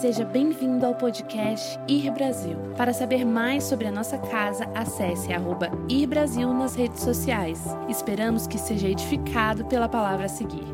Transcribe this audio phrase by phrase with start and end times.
[0.00, 2.58] Seja bem-vindo ao podcast Ir Brasil.
[2.76, 7.60] Para saber mais sobre a nossa casa, acesse arroba Ir Brasil nas redes sociais.
[7.88, 10.66] Esperamos que seja edificado pela palavra a seguir.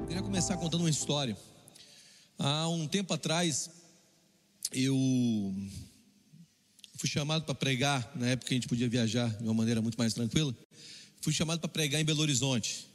[0.00, 1.36] Eu queria começar contando uma história.
[2.38, 3.70] Há um tempo atrás,
[4.72, 4.96] eu
[6.96, 10.14] fui chamado para pregar, na época a gente podia viajar de uma maneira muito mais
[10.14, 10.54] tranquila.
[11.20, 12.89] Fui chamado para pregar em Belo Horizonte.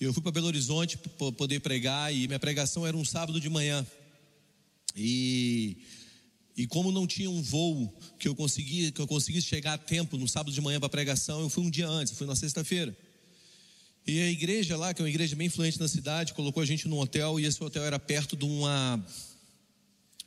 [0.00, 3.48] Eu fui para Belo Horizonte para poder pregar e minha pregação era um sábado de
[3.48, 3.84] manhã.
[4.94, 5.76] E,
[6.56, 10.16] e como não tinha um voo que eu conseguia que eu conseguisse chegar a tempo
[10.16, 12.96] no sábado de manhã para pregação, eu fui um dia antes, fui na sexta-feira.
[14.06, 16.86] E a igreja lá, que é uma igreja bem influente na cidade, colocou a gente
[16.86, 19.04] num hotel e esse hotel era perto de uma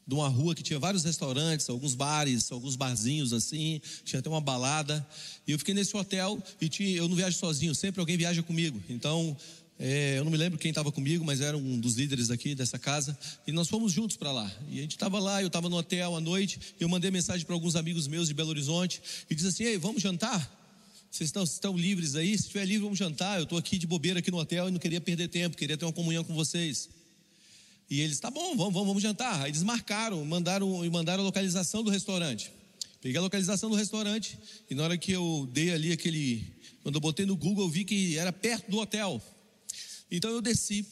[0.05, 4.41] de uma rua que tinha vários restaurantes, alguns bares, alguns barzinhos assim, tinha até uma
[4.41, 5.07] balada.
[5.47, 8.81] E eu fiquei nesse hotel e tinha, eu não viajo sozinho, sempre alguém viaja comigo.
[8.89, 9.37] Então
[9.83, 12.77] é, eu não me lembro quem estava comigo, mas era um dos líderes aqui dessa
[12.77, 13.17] casa.
[13.47, 14.49] E nós fomos juntos para lá.
[14.69, 16.59] E a gente estava lá, eu estava no hotel à noite.
[16.79, 19.01] eu mandei mensagem para alguns amigos meus de Belo Horizonte.
[19.27, 20.39] E disse assim: Ei, vamos jantar?
[21.09, 22.37] Vocês estão, estão livres aí?
[22.37, 23.39] Se estiver livre, vamos jantar.
[23.39, 25.83] Eu estou aqui de bobeira aqui no hotel e não queria perder tempo, queria ter
[25.83, 26.87] uma comunhão com vocês.
[27.89, 29.41] E eles, tá bom, vamos, vamos, vamos jantar.
[29.41, 32.51] Aí eles marcaram, mandaram, mandaram a localização do restaurante.
[33.01, 34.37] Peguei a localização do restaurante
[34.69, 36.45] e na hora que eu dei ali aquele,
[36.83, 39.19] quando eu botei no Google, eu vi que era perto do hotel.
[40.11, 40.85] Então eu desci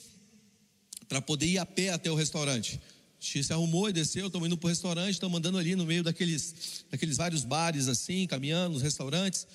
[1.10, 2.80] para poder ir a pé até o restaurante.
[3.20, 6.02] X se arrumou e desceu, estamos indo para o restaurante, estamos andando ali no meio
[6.04, 9.46] daqueles, daqueles vários bares assim, caminhando, nos restaurantes.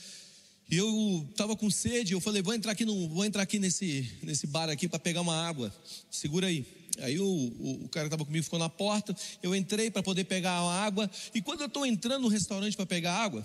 [0.70, 4.11] E eu estava com sede, eu falei, vou entrar aqui, no, vou entrar aqui nesse,
[4.23, 5.75] nesse bar aqui para pegar uma água.
[6.11, 6.67] Segura aí.
[6.98, 10.25] Aí o, o, o cara que estava comigo ficou na porta, eu entrei para poder
[10.25, 11.11] pegar a água.
[11.35, 13.45] E quando eu estou entrando no restaurante para pegar água,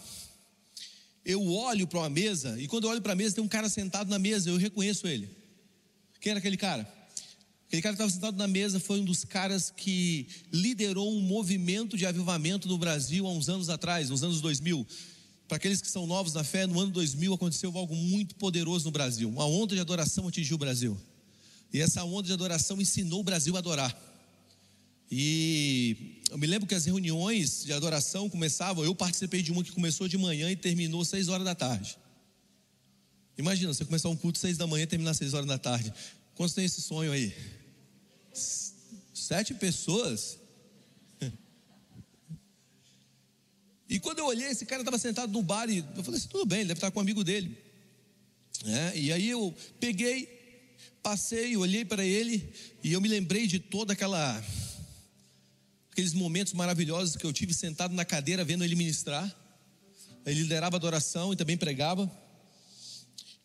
[1.23, 3.69] eu olho para uma mesa, e quando eu olho para a mesa, tem um cara
[3.69, 5.38] sentado na mesa, eu reconheço ele.
[6.19, 6.81] Quem era aquele cara?
[7.67, 11.95] Aquele cara que estava sentado na mesa foi um dos caras que liderou um movimento
[11.95, 14.85] de avivamento no Brasil há uns anos atrás, nos anos 2000.
[15.47, 18.91] Para aqueles que são novos na fé, no ano 2000 aconteceu algo muito poderoso no
[18.91, 19.29] Brasil.
[19.29, 20.97] Uma onda de adoração atingiu o Brasil.
[21.71, 23.95] E essa onda de adoração ensinou o Brasil a adorar.
[25.11, 29.71] E eu me lembro que as reuniões de adoração começavam, eu participei de uma que
[29.71, 31.97] começou de manhã e terminou seis horas da tarde.
[33.39, 35.93] Imagina, você começar um culto seis da manhã e terminar seis horas da tarde.
[36.35, 37.33] Quantos tem esse sonho aí?
[39.13, 40.37] Sete pessoas?
[43.91, 46.45] E quando eu olhei, esse cara estava sentado no bar e eu falei assim: tudo
[46.45, 47.57] bem, ele deve estar com um amigo dele.
[48.65, 53.93] É, e aí eu peguei, passei, olhei para ele e eu me lembrei de toda
[53.93, 54.43] aquela
[55.91, 59.33] aqueles momentos maravilhosos que eu tive sentado na cadeira vendo ele ministrar.
[60.25, 62.28] Ele liderava adoração e também pregava.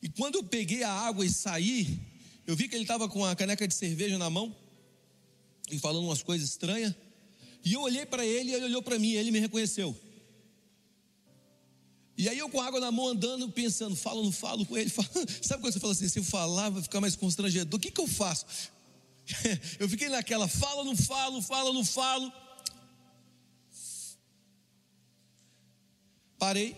[0.05, 1.99] E quando eu peguei a água e saí,
[2.47, 4.55] eu vi que ele estava com a caneca de cerveja na mão
[5.71, 6.95] e falando umas coisas estranhas.
[7.65, 9.99] E eu olhei para ele e ele olhou para mim ele me reconheceu.
[12.19, 14.91] E aí eu com a água na mão andando, pensando, falo não falo com ele?
[14.93, 15.09] Falo.
[15.41, 18.01] Sabe quando você fala assim, se eu falar vai ficar mais constrangedor, o que, que
[18.01, 18.45] eu faço?
[19.81, 22.31] Eu fiquei naquela, falo não falo, falo não falo.
[26.39, 26.77] Parei,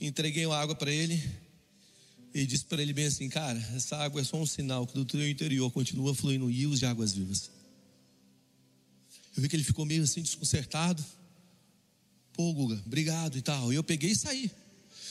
[0.00, 1.39] entreguei a água para ele
[2.32, 5.04] e disse para ele bem assim: Cara, essa água é só um sinal que do
[5.04, 7.50] teu interior continua fluindo rios de águas vivas.
[9.36, 11.04] Eu vi que ele ficou meio assim desconcertado.
[12.32, 13.72] Pô, Guga, obrigado e tal.
[13.72, 14.50] E eu peguei e saí.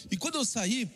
[0.10, 0.90] E quando eu saí,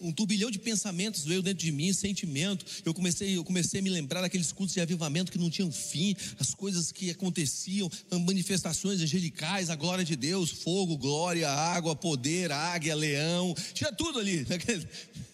[0.00, 2.64] um turbilhão de pensamentos veio dentro de mim, sentimento.
[2.84, 6.16] Eu comecei, eu comecei a me lembrar daqueles cultos de avivamento que não tinham fim,
[6.38, 7.90] as coisas que aconteciam,
[8.26, 14.46] manifestações angelicais, a glória de Deus, fogo, glória, água, poder, águia, leão, tinha tudo ali.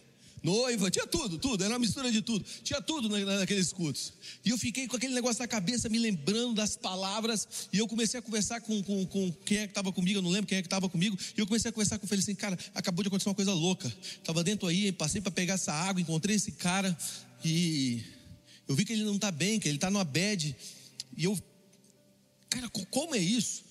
[0.46, 4.12] noiva, tinha tudo, tudo, era uma mistura de tudo, tinha tudo naqueles cultos.
[4.44, 8.20] E eu fiquei com aquele negócio na cabeça, me lembrando das palavras, e eu comecei
[8.20, 10.62] a conversar com, com, com quem é que estava comigo, eu não lembro quem é
[10.62, 13.28] que estava comigo, e eu comecei a conversar com ele assim, cara, acabou de acontecer
[13.28, 13.92] uma coisa louca.
[14.18, 16.96] Estava dentro aí, passei para pegar essa água, encontrei esse cara,
[17.44, 18.04] e
[18.68, 20.54] eu vi que ele não está bem, que ele está numa bad,
[21.16, 21.36] e eu,
[22.48, 23.64] cara, como é isso?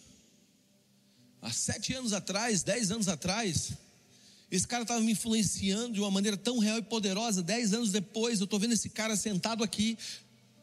[1.42, 3.72] Há sete anos atrás, dez anos atrás,
[4.52, 7.42] esse cara estava me influenciando de uma maneira tão real e poderosa.
[7.42, 9.98] Dez anos depois, eu estou vendo esse cara sentado aqui,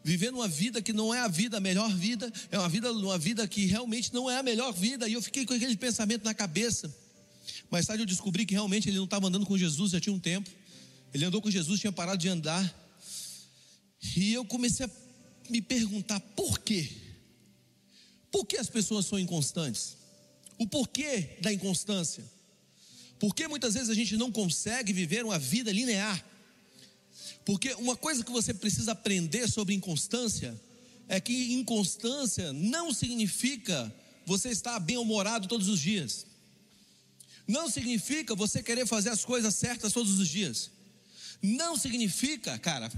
[0.05, 3.19] vivendo uma vida que não é a vida, a melhor vida, é uma vida, uma
[3.19, 5.08] vida que realmente não é a melhor vida.
[5.08, 6.94] E eu fiquei com aquele pensamento na cabeça.
[7.70, 10.20] Mais tarde eu descobri que realmente ele não estava andando com Jesus já tinha um
[10.20, 10.49] tempo.
[11.12, 12.82] Ele andou com Jesus, tinha parado de andar.
[14.17, 14.90] E eu comecei a
[15.50, 16.88] me perguntar por quê?
[18.31, 19.96] Por que as pessoas são inconstantes?
[20.58, 22.25] O porquê da inconstância?
[23.23, 26.21] Porque muitas vezes a gente não consegue viver uma vida linear.
[27.45, 30.61] Porque uma coisa que você precisa aprender sobre inconstância
[31.07, 33.95] é que inconstância não significa
[34.27, 36.27] você estar bem-humorado todos os dias.
[37.47, 40.73] Não significa você querer fazer as coisas certas todos os dias.
[41.41, 42.91] Não significa, cara,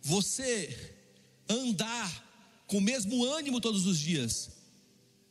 [0.00, 0.94] você
[1.48, 4.50] andar com o mesmo ânimo todos os dias.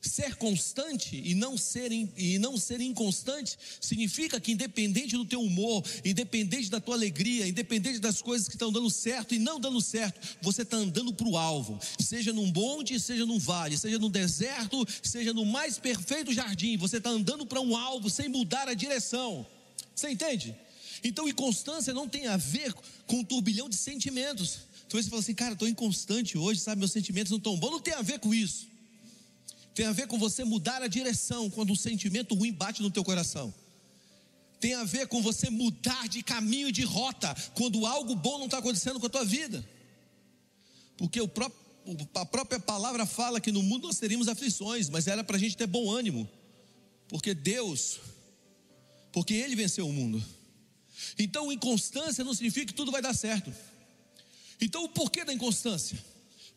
[0.01, 5.83] Ser constante e não ser, e não ser inconstante significa que, independente do teu humor,
[6.05, 10.37] independente da tua alegria, independente das coisas que estão dando certo e não dando certo,
[10.41, 14.87] você está andando para o alvo, seja num bonde, seja num vale, seja no deserto,
[15.03, 19.45] seja no mais perfeito jardim, você está andando para um alvo sem mudar a direção.
[19.93, 20.55] Você entende?
[21.03, 22.73] Então, inconstância não tem a ver
[23.05, 24.59] com um turbilhão de sentimentos.
[24.87, 26.79] Então você fala assim, cara, estou inconstante hoje, sabe?
[26.79, 27.71] Meus sentimentos não estão bons.
[27.71, 28.68] Não tem a ver com isso.
[29.79, 33.01] Tem a ver com você mudar a direção quando um sentimento ruim bate no teu
[33.01, 33.53] coração.
[34.59, 38.57] Tem a ver com você mudar de caminho, de rota, quando algo bom não está
[38.57, 39.65] acontecendo com a tua vida.
[40.97, 41.57] Porque próprio,
[42.13, 45.55] a própria palavra fala que no mundo nós teríamos aflições, mas era para a gente
[45.55, 46.27] ter bom ânimo.
[47.07, 48.01] Porque Deus,
[49.13, 50.21] porque Ele venceu o mundo.
[51.17, 53.49] Então, inconstância não significa que tudo vai dar certo.
[54.59, 55.97] Então, o porquê da inconstância?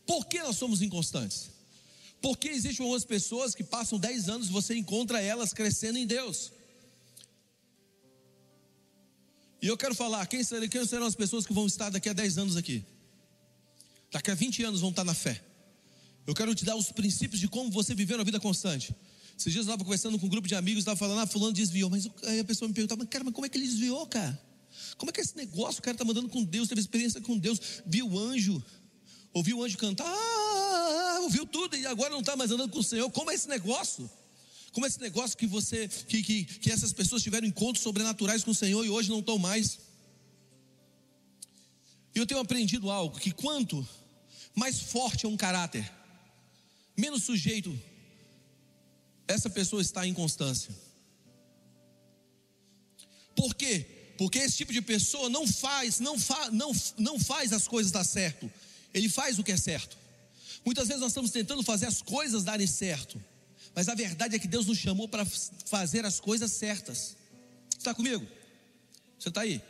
[0.04, 1.51] Por que nós somos inconstantes?
[2.22, 6.52] Porque existem algumas pessoas que passam 10 anos e você encontra elas crescendo em Deus.
[9.60, 12.56] E eu quero falar, quem serão, as pessoas que vão estar daqui a 10 anos
[12.56, 12.84] aqui?
[14.10, 15.42] Daqui a 20 anos vão estar na fé.
[16.24, 18.94] Eu quero te dar os princípios de como você viver uma vida constante.
[19.36, 21.90] Esses dias eu estava conversando com um grupo de amigos, estava falando, ah, fulano desviou.
[21.90, 24.40] Mas aí a pessoa me perguntava, cara, mas como é que ele desviou, cara?
[24.96, 25.80] Como é que é esse negócio?
[25.80, 28.62] O cara está mandando com Deus, teve experiência com Deus, viu o anjo,
[29.32, 30.41] ouviu o anjo cantar, ah,
[31.22, 33.10] ouviu tudo e agora não está mais andando com o Senhor.
[33.10, 34.10] Como é esse negócio?
[34.72, 38.50] Como é esse negócio que você, que, que, que essas pessoas tiveram encontros sobrenaturais com
[38.50, 39.78] o Senhor e hoje não estão mais?
[42.14, 43.86] E eu tenho aprendido algo: que quanto
[44.54, 45.90] mais forte é um caráter,
[46.96, 47.78] menos sujeito
[49.26, 50.74] essa pessoa está em constância.
[53.34, 53.86] Por quê?
[54.18, 58.04] Porque esse tipo de pessoa não faz, não, fa, não, não faz as coisas dar
[58.04, 58.50] certo.
[58.92, 59.96] Ele faz o que é certo.
[60.64, 63.22] Muitas vezes nós estamos tentando fazer as coisas darem certo.
[63.74, 65.24] Mas a verdade é que Deus nos chamou para
[65.66, 67.16] fazer as coisas certas.
[67.76, 68.26] Está comigo?
[69.18, 69.62] Você está aí?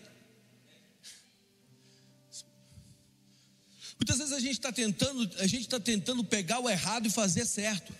[3.98, 7.46] Muitas vezes a gente está tentando, a gente está tentando pegar o errado e fazer
[7.46, 7.94] certo,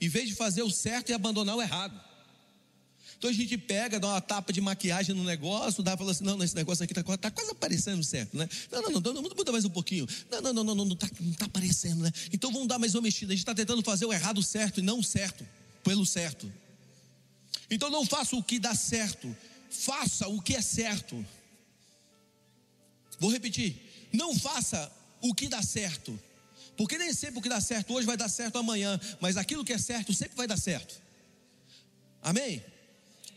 [0.00, 2.09] em vez de fazer o certo e abandonar o errado.
[3.20, 6.42] Então a gente pega, dá uma tapa de maquiagem no negócio, dá fala assim: não,
[6.42, 8.48] esse negócio aqui está tá quase aparecendo certo, né?
[8.72, 10.08] Não, não, não, não, muda mais um pouquinho.
[10.30, 12.10] Não, não, não, não, não está não tá aparecendo, né?
[12.32, 13.34] Então vamos dar mais uma mexida.
[13.34, 15.46] A gente está tentando fazer o errado certo e não o certo,
[15.84, 16.50] pelo certo.
[17.70, 19.36] Então não faça o que dá certo,
[19.68, 21.22] faça o que é certo.
[23.18, 23.76] Vou repetir:
[24.14, 24.90] não faça
[25.20, 26.18] o que dá certo,
[26.74, 29.74] porque nem sempre o que dá certo hoje vai dar certo amanhã, mas aquilo que
[29.74, 30.98] é certo sempre vai dar certo.
[32.22, 32.64] Amém?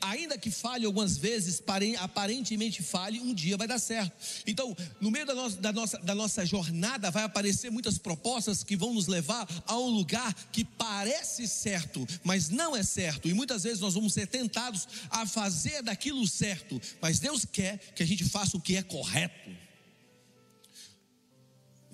[0.04, 1.62] Ainda que falhe algumas vezes,
[2.00, 4.12] aparentemente falhe, um dia vai dar certo.
[4.46, 8.76] Então, no meio da nossa, da nossa, da nossa jornada, vai aparecer muitas propostas que
[8.76, 13.30] vão nos levar a um lugar que parece certo, mas não é certo.
[13.30, 18.04] E muitas vezes nós vamos ser tentados a fazer daquilo certo, mas Deus quer que
[18.04, 19.50] a gente faça o que é correto.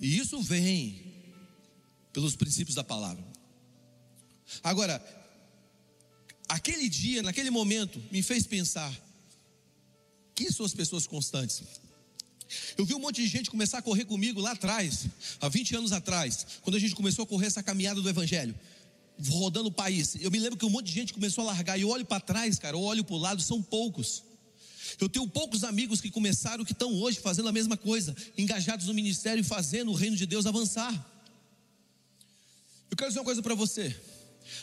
[0.00, 1.14] E isso vem
[2.12, 3.24] pelos princípios da palavra.
[4.64, 5.19] Agora,
[6.50, 8.92] aquele dia, naquele momento, me fez pensar:
[10.34, 11.62] quem são as pessoas constantes?
[12.76, 15.06] Eu vi um monte de gente começar a correr comigo lá atrás,
[15.40, 18.58] há 20 anos atrás, quando a gente começou a correr essa caminhada do Evangelho,
[19.28, 20.16] rodando o país.
[20.20, 22.20] Eu me lembro que um monte de gente começou a largar, e eu olho para
[22.20, 24.24] trás, cara, eu olho para o lado, são poucos.
[25.00, 28.94] Eu tenho poucos amigos que começaram, que estão hoje fazendo a mesma coisa, engajados no
[28.94, 30.92] ministério e fazendo o reino de Deus avançar.
[32.90, 33.96] Eu quero dizer uma coisa para você: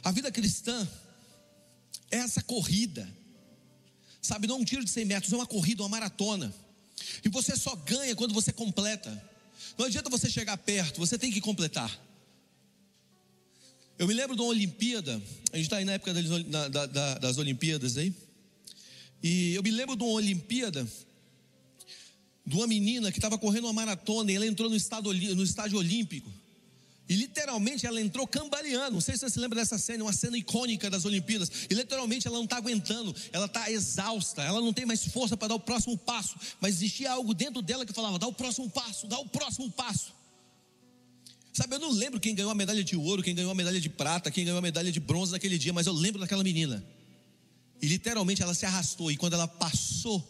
[0.03, 0.85] a vida cristã
[2.09, 3.07] essa corrida.
[4.21, 6.53] Sabe, não é um tiro de 100 metros, é uma corrida, uma maratona.
[7.23, 9.09] E você só ganha quando você completa.
[9.77, 11.97] Não adianta você chegar perto, você tem que completar.
[13.97, 15.21] Eu me lembro de uma Olimpíada,
[15.51, 18.13] a gente está aí na época das, das Olimpíadas aí.
[19.23, 20.87] E eu me lembro de uma Olimpíada
[22.45, 25.77] de uma menina que estava correndo uma maratona e ela entrou no, estado, no estádio
[25.77, 26.31] olímpico.
[27.09, 28.93] E literalmente ela entrou cambaleando.
[28.93, 31.49] Não sei se você se lembra dessa cena, uma cena icônica das Olimpíadas.
[31.69, 35.49] E literalmente ela não está aguentando, ela está exausta, ela não tem mais força para
[35.49, 36.35] dar o próximo passo.
[36.59, 40.17] Mas existia algo dentro dela que falava: dá o próximo passo, dá o próximo passo.
[41.53, 43.89] Sabe, eu não lembro quem ganhou a medalha de ouro, quem ganhou a medalha de
[43.89, 46.85] prata, quem ganhou a medalha de bronze naquele dia, mas eu lembro daquela menina.
[47.81, 50.23] E literalmente ela se arrastou, e quando ela passou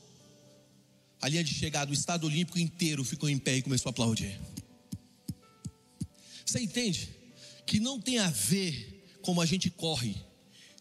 [1.22, 4.40] a linha de chegada, o Estado Olímpico inteiro ficou em pé e começou a aplaudir.
[6.48, 7.10] Você entende?
[7.66, 10.16] Que não tem a ver como a gente corre,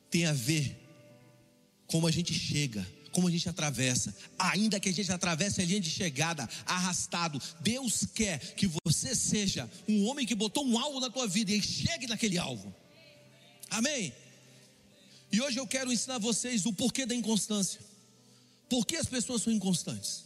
[0.08, 0.80] tem a ver
[1.88, 4.14] como a gente chega, como a gente atravessa.
[4.38, 9.68] Ainda que a gente atravesse a linha de chegada, arrastado, Deus quer que você seja
[9.88, 12.72] um homem que botou um alvo na tua vida e chegue naquele alvo.
[13.68, 14.14] Amém?
[15.32, 17.80] E hoje eu quero ensinar vocês o porquê da inconstância.
[18.68, 20.25] Por que as pessoas são inconstantes?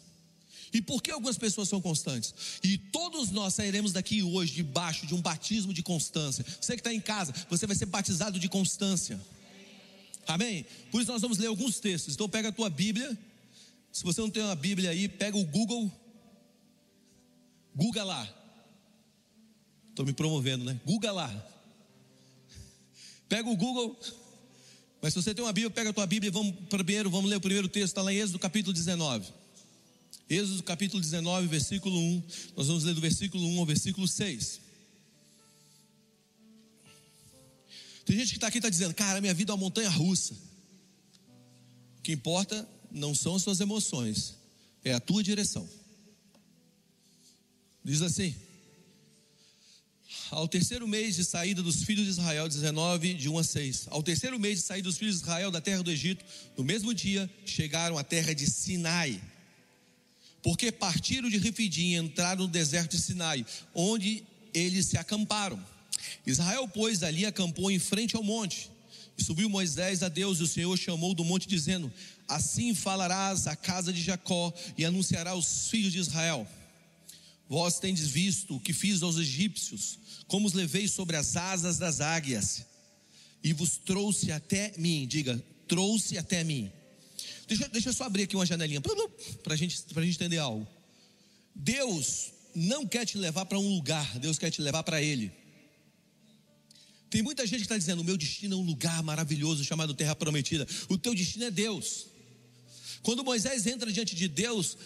[0.72, 2.34] E por que algumas pessoas são constantes?
[2.62, 6.44] E todos nós sairemos daqui hoje debaixo de um batismo de constância.
[6.60, 9.20] Você que está em casa, você vai ser batizado de constância.
[10.26, 10.64] Amém?
[10.90, 12.14] Por isso nós vamos ler alguns textos.
[12.14, 13.18] Então pega a tua Bíblia.
[13.92, 15.90] Se você não tem uma Bíblia aí, pega o Google.
[17.74, 18.28] Google lá.
[19.88, 20.80] Estou me promovendo, né?
[20.86, 21.46] Google lá.
[23.28, 23.98] Pega o Google.
[25.02, 27.36] Mas se você tem uma Bíblia, pega a tua Bíblia e vamos primeiro, vamos ler
[27.36, 29.39] o primeiro texto, está lá em Êxodo capítulo 19.
[30.30, 32.22] Êxodo capítulo 19, versículo 1.
[32.56, 34.60] Nós vamos ler do versículo 1 ao versículo 6.
[38.04, 40.34] Tem gente que está aqui e está dizendo, cara, minha vida é uma montanha russa.
[41.98, 44.36] O que importa não são as suas emoções,
[44.84, 45.68] é a tua direção.
[47.84, 48.32] Diz assim:
[50.30, 53.88] ao terceiro mês de saída dos filhos de Israel, 19, de 1 a 6.
[53.90, 56.24] Ao terceiro mês de saída dos filhos de Israel da terra do Egito,
[56.56, 59.20] no mesmo dia chegaram à terra de Sinai.
[60.42, 63.44] Porque partiram de Refidim e entraram no deserto de Sinai,
[63.74, 65.62] onde eles se acamparam.
[66.26, 68.70] Israel, pois, ali acampou em frente ao monte.
[69.16, 71.92] E subiu Moisés a Deus, e o Senhor chamou do monte, dizendo:
[72.26, 76.46] Assim falarás à casa de Jacó e anunciará aos filhos de Israel:
[77.48, 82.00] Vós tendes visto o que fiz aos egípcios, como os levei sobre as asas das
[82.00, 82.64] águias,
[83.44, 85.06] e vos trouxe até mim.
[85.06, 86.70] Diga, trouxe até mim.
[87.50, 90.64] Deixa, deixa eu só abrir aqui uma janelinha para gente, a gente entender algo.
[91.52, 95.32] Deus não quer te levar para um lugar, Deus quer te levar para Ele.
[97.10, 100.14] Tem muita gente que está dizendo: o meu destino é um lugar maravilhoso chamado Terra
[100.14, 100.64] Prometida.
[100.88, 102.06] O teu destino é Deus.
[103.02, 104.78] Quando Moisés entra diante de Deus,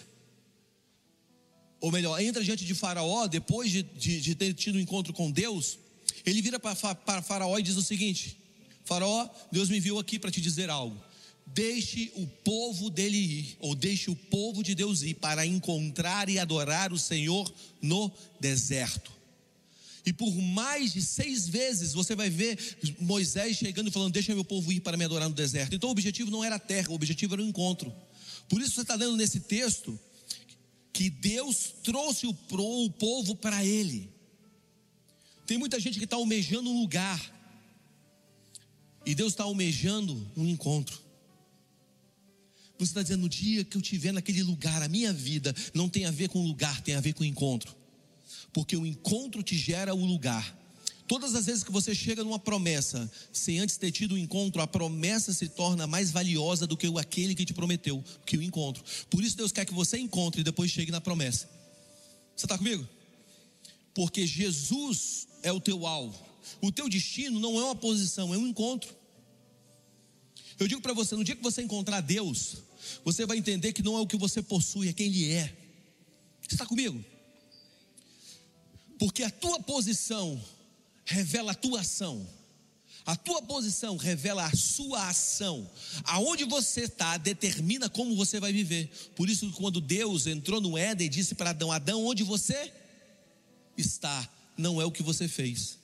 [1.79, 5.29] ou melhor, entra diante de Faraó, depois de, de, de ter tido um encontro com
[5.29, 5.77] Deus,
[6.25, 8.39] ele vira para, Faraó e diz o seguinte:
[8.83, 11.04] Faraó, Deus me enviou aqui para te dizer algo.
[11.45, 16.39] Deixe o povo dele ir, ou deixe o povo de Deus ir, para encontrar e
[16.39, 19.15] adorar o Senhor no deserto.
[20.05, 22.57] E por mais de seis vezes você vai ver
[22.99, 25.73] Moisés chegando e falando: Deixa meu povo ir para me adorar no deserto.
[25.73, 27.93] Então o objetivo não era a terra, o objetivo era o encontro.
[28.47, 29.99] Por isso você está lendo nesse texto
[30.93, 34.09] que Deus trouxe o, povo para Ele.
[35.45, 37.19] Tem muita gente que está almejando um lugar,
[39.05, 41.04] e Deus está almejando um encontro.
[42.77, 46.05] Você está dizendo, no dia que eu estiver naquele lugar, a minha vida não tem
[46.05, 47.75] a ver com o lugar, tem a ver com o encontro
[48.55, 50.57] porque o encontro te gera o lugar.
[51.09, 54.61] Todas as vezes que você chega numa promessa, sem antes ter tido o um encontro,
[54.61, 58.81] a promessa se torna mais valiosa do que aquele que te prometeu, que o encontro.
[59.09, 61.49] Por isso Deus quer que você encontre e depois chegue na promessa.
[62.33, 62.87] Você está comigo?
[63.93, 66.17] Porque Jesus é o teu alvo.
[66.61, 68.95] O teu destino não é uma posição, é um encontro.
[70.59, 72.57] Eu digo para você, no dia que você encontrar Deus,
[73.03, 75.55] você vai entender que não é o que você possui, é quem Ele é.
[76.41, 77.03] Você está comigo?
[78.97, 80.41] Porque a tua posição
[81.03, 82.27] revela a tua ação.
[83.05, 85.69] A tua posição revela a sua ação.
[86.05, 88.89] Aonde você está determina como você vai viver.
[89.15, 92.73] Por isso, quando Deus entrou no Éden e disse para Adão: Adão, onde você
[93.77, 95.77] está, não é o que você fez.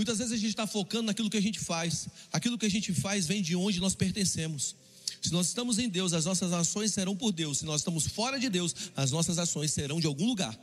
[0.00, 2.08] Muitas vezes a gente está focando naquilo que a gente faz.
[2.32, 4.74] Aquilo que a gente faz vem de onde nós pertencemos.
[5.20, 7.58] Se nós estamos em Deus, as nossas ações serão por Deus.
[7.58, 10.58] Se nós estamos fora de Deus, as nossas ações serão de algum lugar.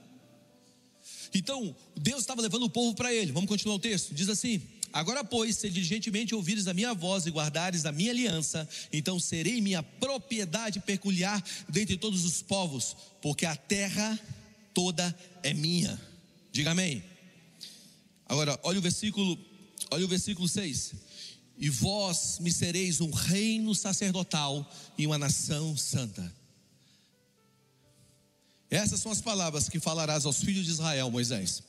[1.35, 3.31] Então, Deus estava levando o povo para ele.
[3.31, 4.11] Vamos continuar o texto?
[4.11, 4.59] Diz assim:
[4.91, 9.61] Agora, pois, se diligentemente ouvires a minha voz e guardares a minha aliança, então serei
[9.61, 14.19] minha propriedade peculiar dentre todos os povos, porque a terra
[14.73, 16.01] toda é minha.
[16.51, 17.16] Diga amém.
[18.27, 19.37] Agora, olha o versículo,
[19.91, 20.93] olha o versículo 6.
[21.57, 26.35] E vós me sereis um reino sacerdotal e uma nação santa.
[28.69, 31.63] Essas são as palavras que falarás aos filhos de Israel, Moisés.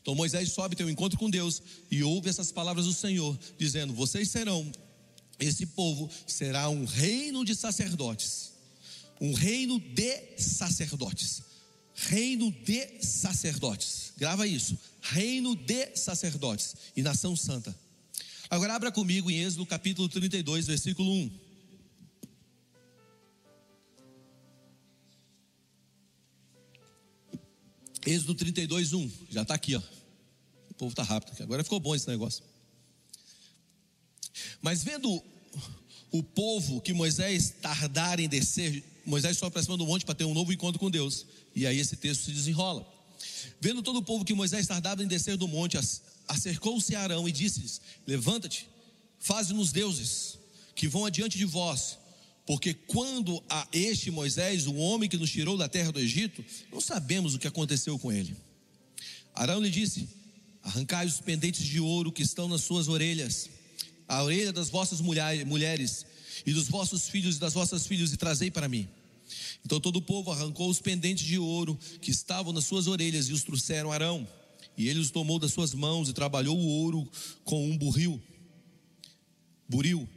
[0.00, 3.92] Então Moisés sobe, tem um encontro com Deus e ouve essas palavras do Senhor, dizendo:
[3.92, 4.70] Vocês serão,
[5.38, 8.52] esse povo será um reino de sacerdotes,
[9.20, 11.42] um reino de sacerdotes,
[11.94, 14.12] reino de sacerdotes.
[14.16, 17.76] Grava isso: reino de sacerdotes e nação santa.
[18.48, 21.30] Agora abra comigo em Êxodo capítulo 32, versículo 1.
[28.06, 29.10] Êxodo 32, 1.
[29.30, 29.82] Já está aqui, ó.
[30.76, 31.40] povo está rápido.
[31.42, 32.42] Agora ficou bom esse negócio.
[34.60, 35.22] Mas vendo
[36.10, 40.24] o povo que Moisés tardar em descer, Moisés sobe para cima do monte para ter
[40.24, 41.26] um novo encontro com Deus.
[41.54, 42.86] E aí esse texto se desenrola.
[43.60, 45.76] Vendo todo o povo que Moisés tardava em descer do monte,
[46.26, 48.68] acercou-se a Arão e disse-lhes: Levanta-te,
[49.18, 50.38] faze-nos deuses,
[50.74, 51.98] que vão adiante de vós.
[52.46, 56.80] Porque quando a este Moisés, o homem que nos tirou da terra do Egito, não
[56.80, 58.36] sabemos o que aconteceu com ele.
[59.34, 60.08] Arão lhe disse:
[60.62, 63.50] Arrancai os pendentes de ouro que estão nas suas orelhas,
[64.08, 66.06] a orelha das vossas mulheres,
[66.46, 68.88] e dos vossos filhos e das vossas filhas, e trazei para mim.
[69.64, 73.32] Então todo o povo arrancou os pendentes de ouro que estavam nas suas orelhas e
[73.32, 74.28] os trouxeram a Arão.
[74.76, 77.10] E ele os tomou das suas mãos e trabalhou o ouro
[77.44, 78.20] com um burril.
[79.68, 80.08] Buril.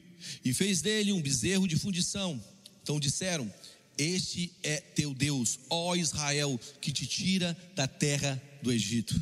[0.44, 2.42] E fez dele um bezerro de fundição.
[2.82, 3.52] Então disseram:
[3.98, 9.22] Este é teu Deus, ó Israel, que te tira da terra do Egito.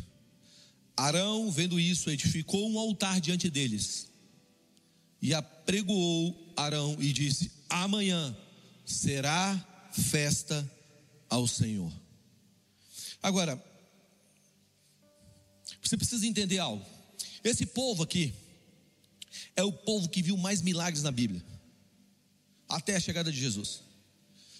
[0.95, 4.09] Arão, vendo isso, edificou um altar diante deles.
[5.21, 8.35] E apregoou Arão e disse: Amanhã
[8.85, 10.69] será festa
[11.29, 11.91] ao Senhor.
[13.21, 13.61] Agora,
[15.81, 16.85] você precisa entender algo.
[17.43, 18.33] Esse povo aqui
[19.55, 21.43] é o povo que viu mais milagres na Bíblia,
[22.67, 23.81] até a chegada de Jesus.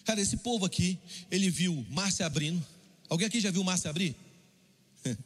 [0.03, 0.97] Cara, esse povo aqui,
[1.29, 2.65] ele viu mar se abrindo.
[3.09, 4.15] Alguém aqui já viu mar se abrir?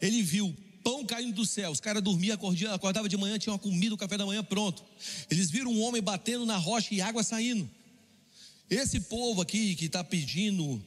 [0.00, 1.70] Ele viu pão caindo do céu.
[1.70, 4.84] Os caras dormiam, acordavam, acordava de manhã, tinham comida, o café da manhã pronto.
[5.30, 7.68] Eles viram um homem batendo na rocha e água saindo.
[8.72, 10.82] Esse povo aqui que está pedindo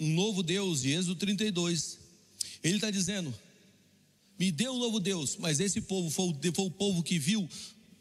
[0.00, 1.98] um novo Deus, de Êxodo 32,
[2.62, 3.32] ele está dizendo:
[4.38, 7.46] me dê um novo Deus, mas esse povo foi o, foi o povo que viu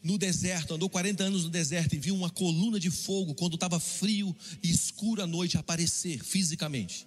[0.01, 3.77] no deserto, andou 40 anos no deserto e viu uma coluna de fogo quando estava
[3.77, 4.33] frio
[4.63, 7.05] e escuro à noite aparecer fisicamente.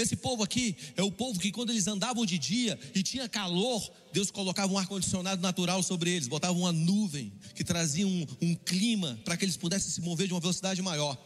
[0.00, 3.90] Esse povo aqui é o povo que, quando eles andavam de dia e tinha calor,
[4.12, 9.18] Deus colocava um ar-condicionado natural sobre eles, botava uma nuvem que trazia um, um clima
[9.24, 11.18] para que eles pudessem se mover de uma velocidade maior.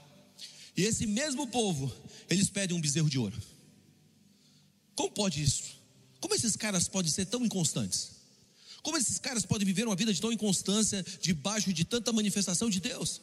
[0.75, 1.92] E esse mesmo povo,
[2.31, 3.37] eles pedem um bezerro de ouro.
[4.94, 5.64] Como pode isso?
[6.18, 8.12] Como esses caras podem ser tão inconstantes?
[8.83, 12.81] Como esses caras podem viver uma vida de tão inconstância debaixo de tanta manifestação de
[12.81, 13.20] Deus?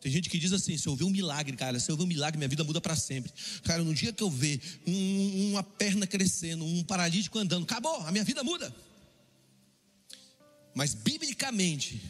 [0.00, 2.06] Tem gente que diz assim: se eu ver um milagre, cara, se eu ver um
[2.06, 3.32] milagre, minha vida muda para sempre.
[3.64, 8.12] Cara, no dia que eu ver um, uma perna crescendo, um paralítico andando, acabou, a
[8.12, 8.74] minha vida muda.
[10.74, 12.00] Mas biblicamente,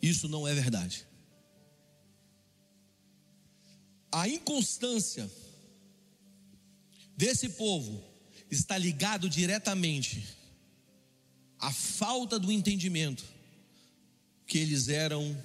[0.00, 1.06] isso não é verdade.
[4.12, 5.30] A inconstância
[7.16, 8.02] desse povo
[8.50, 10.24] está ligado diretamente
[11.58, 13.24] à falta do entendimento
[14.46, 15.36] que eles eram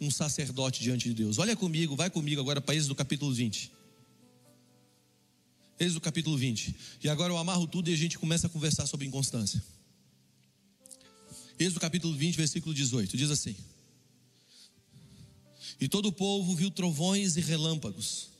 [0.00, 1.38] um sacerdote diante de Deus.
[1.38, 3.70] Olha comigo, vai comigo agora para Êxodo capítulo 20.
[5.78, 6.74] Êxodo capítulo 20.
[7.04, 9.62] E agora eu amarro tudo e a gente começa a conversar sobre inconstância.
[11.58, 13.54] Êxodo capítulo 20, versículo 18, diz assim:
[15.78, 18.30] E todo o povo viu trovões e relâmpagos,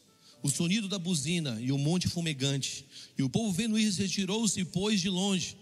[0.43, 2.87] o sonido da buzina e o monte fumegante.
[3.19, 5.59] E o povo vendo isso retirou-se pôs de longe.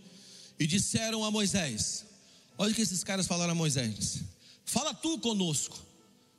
[0.61, 2.05] E disseram a Moisés:
[2.57, 4.23] Olha o que esses caras falaram a Moisés:
[4.65, 5.88] Fala tu conosco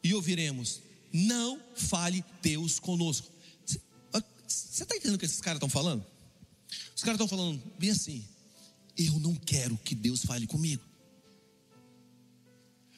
[0.04, 0.82] e ouviremos.
[1.12, 3.28] Não fale Deus conosco.
[4.48, 6.06] Você está entendendo o que esses caras estão falando?
[6.96, 8.24] Os caras estão falando bem assim:
[8.98, 10.84] eu não quero que Deus fale comigo.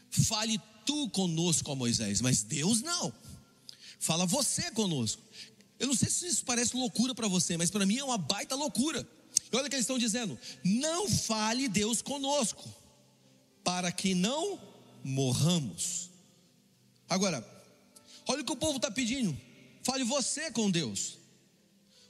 [0.09, 3.13] Fale tu conosco, ó Moisés, mas Deus não.
[3.99, 5.21] Fala você conosco.
[5.79, 8.55] Eu não sei se isso parece loucura para você, mas para mim é uma baita
[8.55, 9.07] loucura.
[9.51, 12.69] E olha o que eles estão dizendo: não fale Deus conosco,
[13.63, 14.59] para que não
[15.03, 16.10] morramos.
[17.11, 17.45] Agora,
[18.25, 19.37] olha o que o povo está pedindo.
[19.83, 21.17] Fale você com Deus.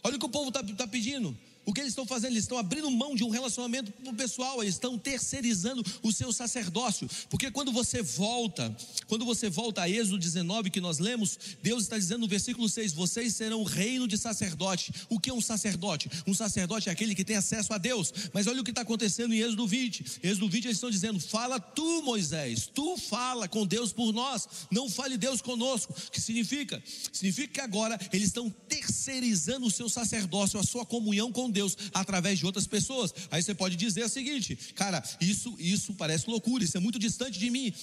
[0.04, 1.36] Olha o que o povo está tá pedindo.
[1.66, 2.32] O que eles estão fazendo?
[2.32, 7.08] Eles estão abrindo mão de um relacionamento pessoal, eles estão terceirizando o seu sacerdócio.
[7.30, 8.76] Porque quando você volta,
[9.08, 12.94] quando você volta a Êxodo 19 que nós lemos, Deus está dizendo no versículo 6:
[12.94, 14.92] Vocês serão reino de sacerdote.
[15.08, 16.10] O que é um sacerdote?
[16.26, 18.12] Um sacerdote é aquele que tem acesso a Deus.
[18.34, 20.20] Mas olha o que está acontecendo em Êxodo 20.
[20.24, 24.90] Êxodo 20 eles estão dizendo: Fala tu, Moisés, tu fala com Deus por nós, não
[24.90, 25.94] fale Deus conosco.
[25.94, 26.82] O que significa?
[27.14, 32.40] Significa que agora eles estão terceirizando o seu sacerdócio, a sua comunhão com Deus através
[32.40, 33.14] de outras pessoas.
[33.30, 37.38] Aí você pode dizer o seguinte, cara, isso, isso parece loucura, isso é muito distante
[37.38, 37.74] de mim.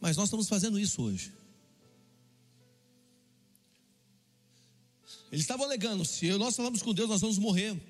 [0.00, 1.32] Mas nós estamos fazendo isso hoje.
[5.30, 7.80] Eles estavam alegando: se nós falamos com Deus, nós vamos morrer.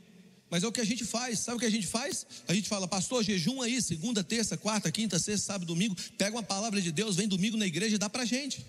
[0.53, 1.39] Mas é o que a gente faz.
[1.39, 2.27] Sabe o que a gente faz?
[2.47, 5.97] A gente fala, pastor, jejum aí, segunda, terça, quarta, quinta, sexta, sábado, domingo.
[6.19, 8.65] Pega uma palavra de Deus, vem domingo na igreja e dá para gente.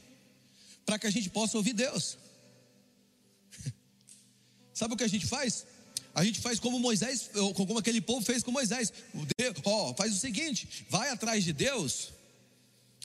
[0.86, 2.18] Para que a gente possa ouvir Deus.
[4.74, 5.66] Sabe o que a gente faz?
[6.16, 8.94] A gente faz como Moisés, como aquele povo fez com Moisés.
[9.64, 12.10] Ó, oh, faz o seguinte: vai atrás de Deus.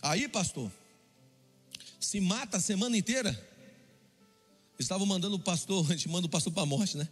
[0.03, 0.71] Aí, pastor,
[2.01, 3.47] se mata a semana inteira.
[4.79, 7.09] Estavam mandando o pastor, a gente manda o pastor para a morte, né?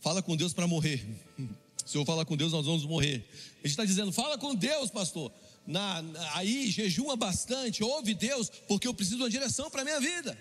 [0.00, 1.04] Fala com Deus para morrer.
[1.84, 3.28] Se eu falar com Deus, nós vamos morrer.
[3.54, 5.32] A gente está dizendo, fala com Deus, pastor.
[5.66, 9.84] Na, na, aí, jejuma bastante, ouve Deus, porque eu preciso de uma direção para a
[9.84, 10.38] minha vida.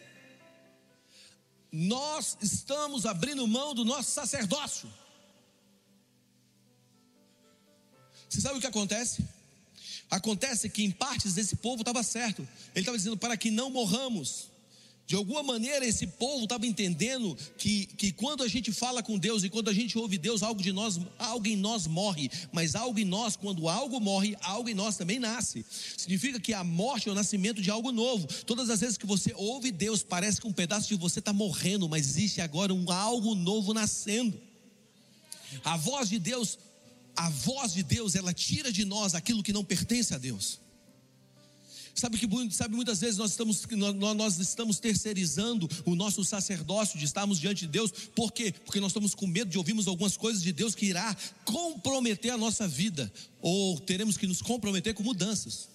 [1.72, 4.92] Nós estamos abrindo mão do nosso sacerdócio.
[8.28, 9.24] Você sabe o que acontece?
[10.10, 12.42] Acontece que em partes desse povo estava certo.
[12.74, 14.49] Ele estava dizendo para que não morramos.
[15.10, 19.44] De alguma maneira, esse povo estava entendendo que, que quando a gente fala com Deus
[19.44, 23.00] e quando a gente ouve Deus, algo de nós, algo em nós morre, mas algo
[23.00, 25.66] em nós, quando algo morre, algo em nós também nasce.
[25.98, 28.28] Significa que a morte é o nascimento de algo novo.
[28.46, 31.90] Todas as vezes que você ouve Deus, parece que um pedaço de você está morrendo,
[31.90, 34.40] mas existe agora um algo novo nascendo.
[35.64, 36.60] A voz de Deus,
[37.16, 40.60] a voz de Deus, ela tira de nós aquilo que não pertence a Deus.
[42.00, 43.68] Sabe que sabe, muitas vezes nós estamos,
[44.16, 48.54] nós estamos terceirizando o nosso sacerdócio de estarmos diante de Deus, por quê?
[48.54, 52.38] Porque nós estamos com medo de ouvirmos algumas coisas de Deus que irá comprometer a
[52.38, 55.68] nossa vida, ou teremos que nos comprometer com mudanças.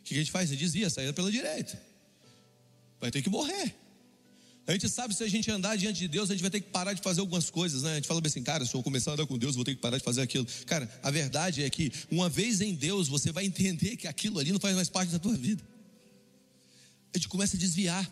[0.00, 0.48] O que a gente faz?
[0.48, 1.78] Você dizia, saída pela direita,
[2.98, 3.74] vai ter que morrer.
[4.68, 6.68] A gente sabe se a gente andar diante de Deus, a gente vai ter que
[6.68, 7.92] parar de fazer algumas coisas, né?
[7.92, 9.80] A gente fala assim, cara, se eu começar a andar com Deus, vou ter que
[9.80, 10.46] parar de fazer aquilo.
[10.66, 14.52] Cara, a verdade é que uma vez em Deus, você vai entender que aquilo ali
[14.52, 15.66] não faz mais parte da tua vida.
[17.14, 18.06] A gente começa a desviar.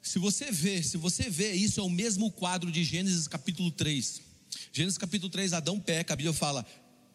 [0.00, 4.22] Se você vê, se você vê, isso é o mesmo quadro de Gênesis capítulo 3.
[4.72, 6.64] Gênesis capítulo 3, Adão peca, a Bíblia fala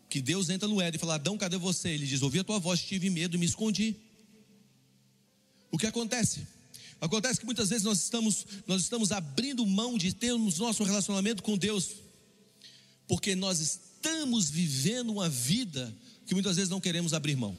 [0.10, 1.88] que Deus entra no Éden e fala: Adão, cadê você?
[1.88, 3.96] Ele diz: Ouvi a tua voz, tive medo e me escondi.
[5.72, 6.57] O que acontece?
[7.00, 11.58] Acontece que muitas vezes nós estamos, nós estamos abrindo mão de termos nosso relacionamento com
[11.58, 11.96] Deus,
[13.08, 17.56] porque nós estamos vivendo uma vida que muitas vezes não queremos abrir mão.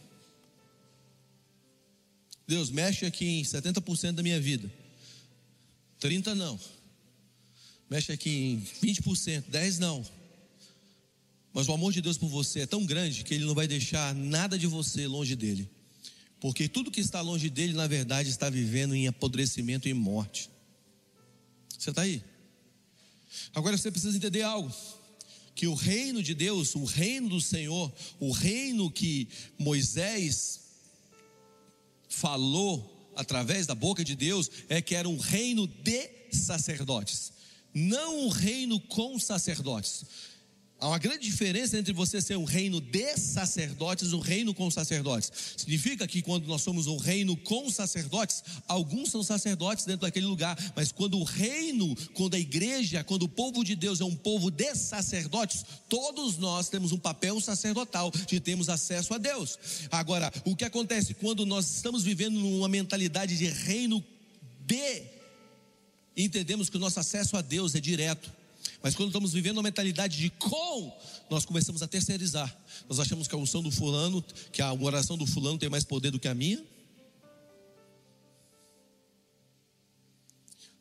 [2.47, 4.73] Deus, mexe aqui em 70% da minha vida,
[6.01, 6.59] 30% não,
[7.89, 10.05] mexe aqui em 20%, 10% não.
[11.53, 14.15] Mas o amor de Deus por você é tão grande que Ele não vai deixar
[14.15, 15.69] nada de você longe dele.
[16.41, 20.49] Porque tudo que está longe dele, na verdade, está vivendo em apodrecimento e morte.
[21.77, 22.23] Você está aí?
[23.55, 24.73] Agora você precisa entender algo:
[25.55, 30.61] que o reino de Deus, o reino do Senhor, o reino que Moisés
[32.09, 37.33] falou através da boca de Deus, é que era um reino de sacerdotes,
[37.75, 40.05] não um reino com sacerdotes.
[40.81, 44.71] Há uma grande diferença entre você ser um reino de sacerdotes e um reino com
[44.71, 45.33] sacerdotes.
[45.57, 50.57] Significa que quando nós somos um reino com sacerdotes, alguns são sacerdotes dentro daquele lugar,
[50.77, 54.53] mas quando o reino, quando a igreja, quando o povo de Deus é um povo
[54.53, 59.59] de sacerdotes, todos nós temos um papel sacerdotal de termos acesso a Deus.
[59.91, 64.05] Agora, o que acontece quando nós estamos vivendo numa mentalidade de reino
[64.61, 65.03] de
[66.17, 68.38] entendemos que o nosso acesso a Deus é direto.
[68.83, 70.97] Mas quando estamos vivendo uma mentalidade de com,
[71.29, 72.55] nós começamos a terceirizar.
[72.89, 76.11] Nós achamos que a unção do fulano, que a oração do fulano tem mais poder
[76.11, 76.65] do que a minha.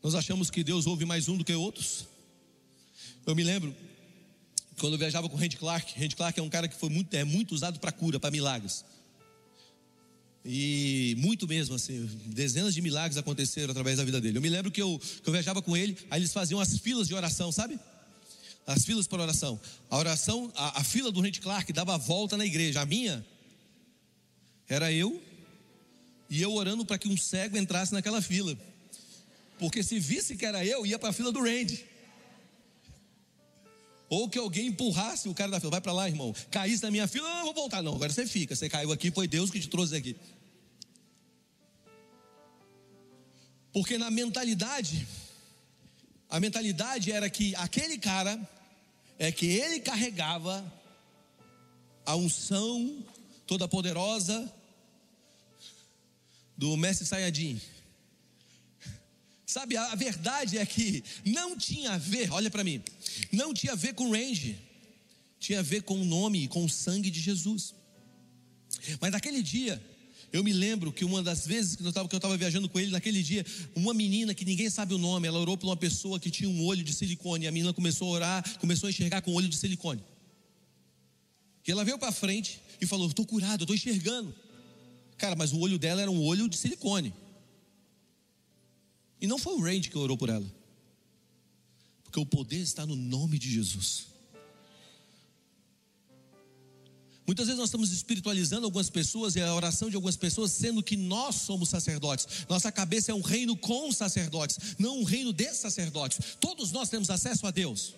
[0.03, 2.05] Nós achamos que Deus ouve mais um do que outros.
[3.25, 3.75] Eu me lembro
[4.79, 5.99] quando eu viajava com o Randy Clark.
[5.99, 8.85] Randy Clark é um cara que foi muito, é muito usado para cura, para milagres.
[10.49, 14.37] E muito mesmo, assim, dezenas de milagres aconteceram através da vida dele.
[14.37, 17.05] Eu me lembro que eu, que eu viajava com ele, aí eles faziam as filas
[17.05, 17.77] de oração, sabe?
[18.65, 19.59] As filas para oração.
[19.89, 22.79] A oração, a, a fila do Rente Clark dava a volta na igreja.
[22.79, 23.25] A minha
[24.69, 25.21] era eu
[26.29, 28.57] e eu orando para que um cego entrasse naquela fila.
[29.59, 31.83] Porque se visse que era eu, ia para a fila do Randy.
[34.07, 36.33] Ou que alguém empurrasse o cara da fila, vai para lá, irmão.
[36.49, 37.95] Caísse na minha fila, não, vou voltar, não.
[37.95, 38.55] Agora você fica.
[38.55, 40.15] Você caiu aqui, foi Deus que te trouxe aqui.
[43.77, 45.07] Porque na mentalidade,
[46.27, 48.35] a mentalidade era que aquele cara
[49.19, 50.65] é que ele carregava
[52.03, 53.05] a unção
[53.45, 54.51] toda poderosa
[56.57, 57.61] do mestre Sayajin.
[59.45, 62.83] Sabe, a verdade é que não tinha a ver, olha para mim,
[63.31, 64.59] não tinha a ver com range,
[65.39, 67.75] tinha a ver com o nome com o sangue de Jesus.
[68.99, 69.79] Mas naquele dia,
[70.37, 73.43] eu me lembro que uma das vezes que eu estava viajando com ele, naquele dia,
[73.75, 76.63] uma menina que ninguém sabe o nome, ela orou por uma pessoa que tinha um
[76.63, 77.45] olho de silicone.
[77.45, 80.03] E a menina começou a orar, começou a enxergar com olho de silicone.
[81.67, 84.33] E ela veio para frente e falou: Estou curado, estou enxergando.
[85.17, 87.11] Cara, mas o olho dela era um olho de silicone.
[89.19, 90.45] E não foi o Randy que orou por ela.
[92.03, 94.05] Porque o poder está no nome de Jesus.
[97.27, 100.95] Muitas vezes nós estamos espiritualizando algumas pessoas e a oração de algumas pessoas, sendo que
[100.95, 102.25] nós somos sacerdotes.
[102.47, 106.37] Nossa cabeça é um reino com sacerdotes, não um reino de sacerdotes.
[106.39, 107.93] Todos nós temos acesso a Deus.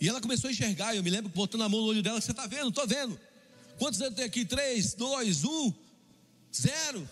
[0.00, 2.30] E ela começou a enxergar, eu me lembro botando a mão no olho dela, você
[2.30, 2.70] está vendo?
[2.70, 3.20] Estou vendo.
[3.78, 4.46] Quantos anos tem aqui?
[4.46, 5.70] Três, dois, um,
[6.54, 7.06] zero,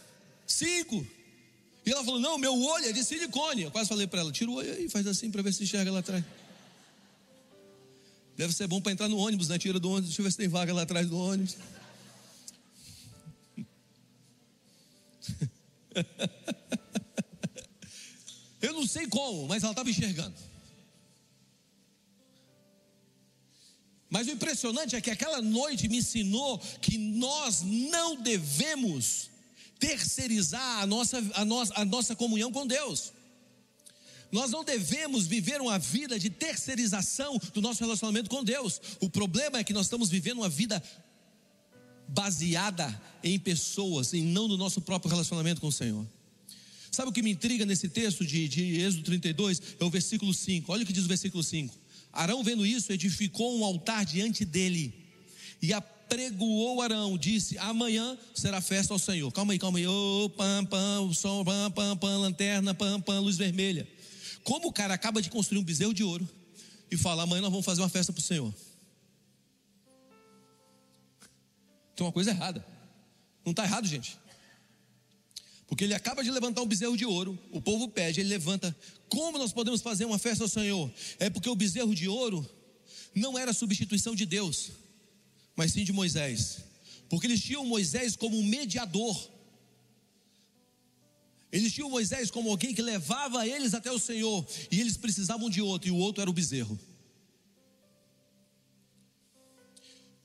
[0.46, 1.06] cinco.
[1.84, 3.62] E ela falou: Não, meu olho é de silicone.
[3.62, 5.90] Eu quase falei para ela: Tira o olho aí, faz assim para ver se enxerga
[5.90, 6.24] lá atrás.
[8.36, 9.58] Deve ser bom para entrar no ônibus, né?
[9.58, 11.56] Tira do ônibus, deixa eu ver se tem vaga lá atrás do ônibus.
[18.60, 20.34] Eu não sei como, mas ela estava enxergando.
[24.08, 29.30] Mas o impressionante é que aquela noite me ensinou que nós não devemos
[29.78, 33.12] terceirizar a nossa, a nossa, a nossa comunhão com Deus.
[34.32, 38.80] Nós não devemos viver uma vida de terceirização do nosso relacionamento com Deus.
[38.98, 40.82] O problema é que nós estamos vivendo uma vida
[42.08, 46.06] baseada em pessoas e não no nosso próprio relacionamento com o Senhor.
[46.90, 49.62] Sabe o que me intriga nesse texto de, de Êxodo 32?
[49.78, 50.72] É o versículo 5.
[50.72, 51.78] Olha o que diz o versículo 5.
[52.12, 54.94] Arão, vendo isso, edificou um altar diante dele
[55.60, 59.30] e apregoou Arão, disse: Amanhã será festa ao Senhor.
[59.32, 59.86] Calma aí, calma aí.
[59.86, 63.88] Oh, pam, pam, som, pam, pam, pam, lanterna, pam, pam, luz vermelha.
[64.44, 66.28] Como o cara acaba de construir um bezerro de ouro
[66.90, 68.52] e fala: amanhã nós vamos fazer uma festa para o Senhor.
[71.94, 72.64] Tem uma coisa errada.
[73.44, 74.18] Não está errado, gente.
[75.66, 78.76] Porque ele acaba de levantar um bezerro de ouro, o povo pede, ele levanta.
[79.08, 80.92] Como nós podemos fazer uma festa ao Senhor?
[81.18, 82.46] É porque o bezerro de ouro
[83.14, 84.70] não era substituição de Deus,
[85.56, 86.58] mas sim de Moisés.
[87.08, 89.30] Porque eles tinham Moisés como um mediador.
[91.52, 95.60] Eles tinham Moisés como alguém que levava eles até o Senhor, e eles precisavam de
[95.60, 96.80] outro, e o outro era o bezerro.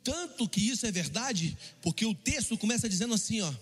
[0.02, 3.54] Tanto que isso é verdade, porque o texto começa dizendo assim, ó: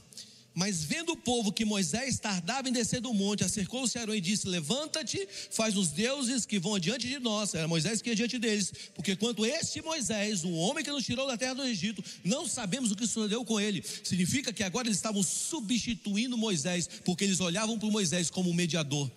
[0.56, 4.48] mas vendo o povo que Moisés tardava em descer do monte, acercou-se Arão e disse:
[4.48, 7.54] Levanta-te, faz os deuses que vão adiante de nós.
[7.54, 11.28] Era Moisés que ia diante deles, porque quanto este Moisés, o homem que nos tirou
[11.28, 13.84] da terra do Egito, não sabemos o que sucedeu com ele.
[13.84, 19.12] Significa que agora eles estavam substituindo Moisés, porque eles olhavam para Moisés como um mediador.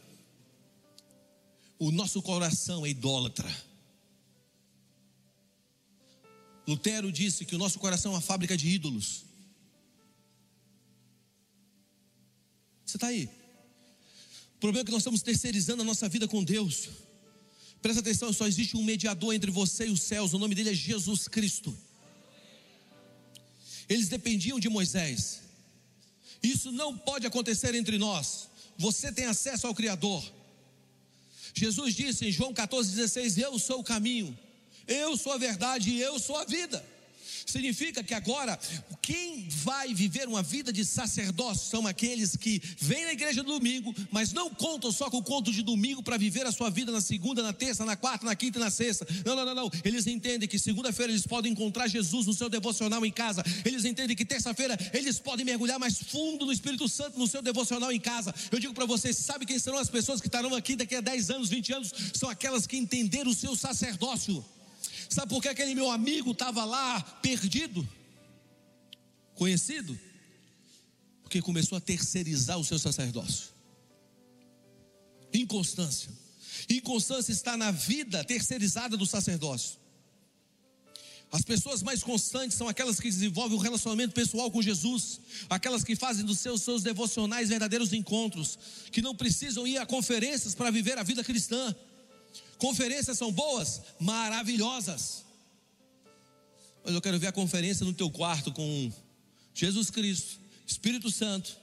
[1.79, 3.49] O nosso coração é idólatra.
[6.67, 9.28] Lutero disse que o nosso coração é uma fábrica de ídolos.
[12.89, 13.29] Você está aí?
[14.57, 16.89] O problema é que nós estamos terceirizando a nossa vida com Deus.
[17.83, 20.75] Presta atenção, só existe um mediador entre você e os céus, o nome dele é
[20.75, 21.77] Jesus Cristo.
[23.91, 25.43] Eles dependiam de Moisés.
[26.43, 28.49] Isso não pode acontecer entre nós.
[28.79, 30.25] Você tem acesso ao Criador.
[31.55, 34.37] Jesus disse em João 14,16: Eu sou o caminho,
[34.87, 36.85] eu sou a verdade e eu sou a vida.
[37.49, 38.61] Significa que agora,
[39.01, 43.95] quem vai viver uma vida de sacerdócio são aqueles que vêm na igreja no domingo,
[44.11, 47.01] mas não contam só com o conto de domingo para viver a sua vida na
[47.01, 49.07] segunda, na terça, na quarta, na quinta e na sexta.
[49.25, 49.71] Não, não, não, não.
[49.83, 53.43] Eles entendem que segunda-feira eles podem encontrar Jesus no seu devocional em casa.
[53.65, 57.91] Eles entendem que terça-feira eles podem mergulhar mais fundo no Espírito Santo no seu devocional
[57.91, 58.35] em casa.
[58.53, 61.31] Eu digo para vocês, sabe quem serão as pessoas que estarão aqui daqui a 10
[61.31, 61.95] anos, 20 anos?
[62.13, 64.45] São aquelas que entenderam o seu sacerdócio.
[65.09, 67.87] Sabe por que aquele meu amigo estava lá perdido?
[69.35, 69.99] Conhecido?
[71.23, 73.49] Porque começou a terceirizar o seu sacerdócio.
[75.33, 76.11] Inconstância.
[76.69, 79.79] Inconstância está na vida terceirizada do sacerdócio.
[81.31, 85.95] As pessoas mais constantes são aquelas que desenvolvem um relacionamento pessoal com Jesus, aquelas que
[85.95, 88.59] fazem dos seus, seus devocionais verdadeiros encontros,
[88.91, 91.75] que não precisam ir a conferências para viver a vida cristã.
[92.59, 93.83] Conferências são boas?
[94.01, 95.25] Maravilhosas.
[96.85, 98.93] Mas eu quero ver a conferência no teu quarto com
[99.55, 101.57] Jesus Cristo, Espírito Santo,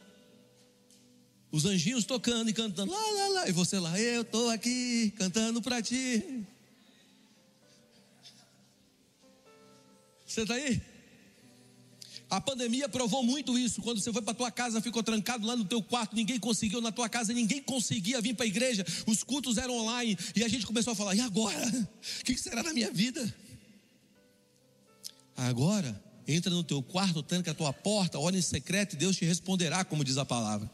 [1.51, 5.61] os anjinhos tocando e cantando, lá, lá, lá, e você lá, eu estou aqui cantando
[5.61, 6.45] para ti.
[10.25, 10.81] Você está aí?
[12.29, 13.81] A pandemia provou muito isso.
[13.81, 16.91] Quando você foi para tua casa, ficou trancado lá no teu quarto, ninguém conseguiu na
[16.91, 18.85] tua casa, ninguém conseguia vir para a igreja.
[19.05, 21.89] Os cultos eram online e a gente começou a falar: "E agora?
[22.21, 23.33] O que será na minha vida?"
[25.37, 29.25] Agora, entra no teu quarto, tranca a tua porta, ora em secreto e Deus te
[29.25, 30.69] responderá, como diz a palavra.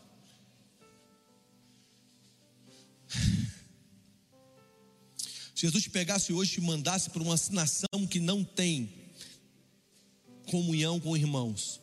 [5.53, 9.00] Se Jesus te pegasse hoje e te mandasse para uma nação que não tem
[10.51, 11.79] comunhão com irmãos.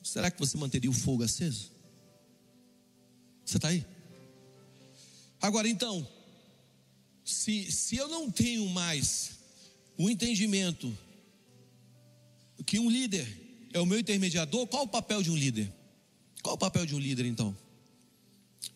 [0.00, 1.72] será que você manteria o fogo aceso?
[3.44, 3.84] Você está aí?
[5.42, 6.06] Agora então,
[7.24, 9.32] se, se eu não tenho mais
[9.98, 10.96] o entendimento
[12.64, 13.26] que um líder
[13.72, 15.72] é o meu intermediador, qual o papel de um líder?
[16.42, 17.56] Qual o papel de um líder então?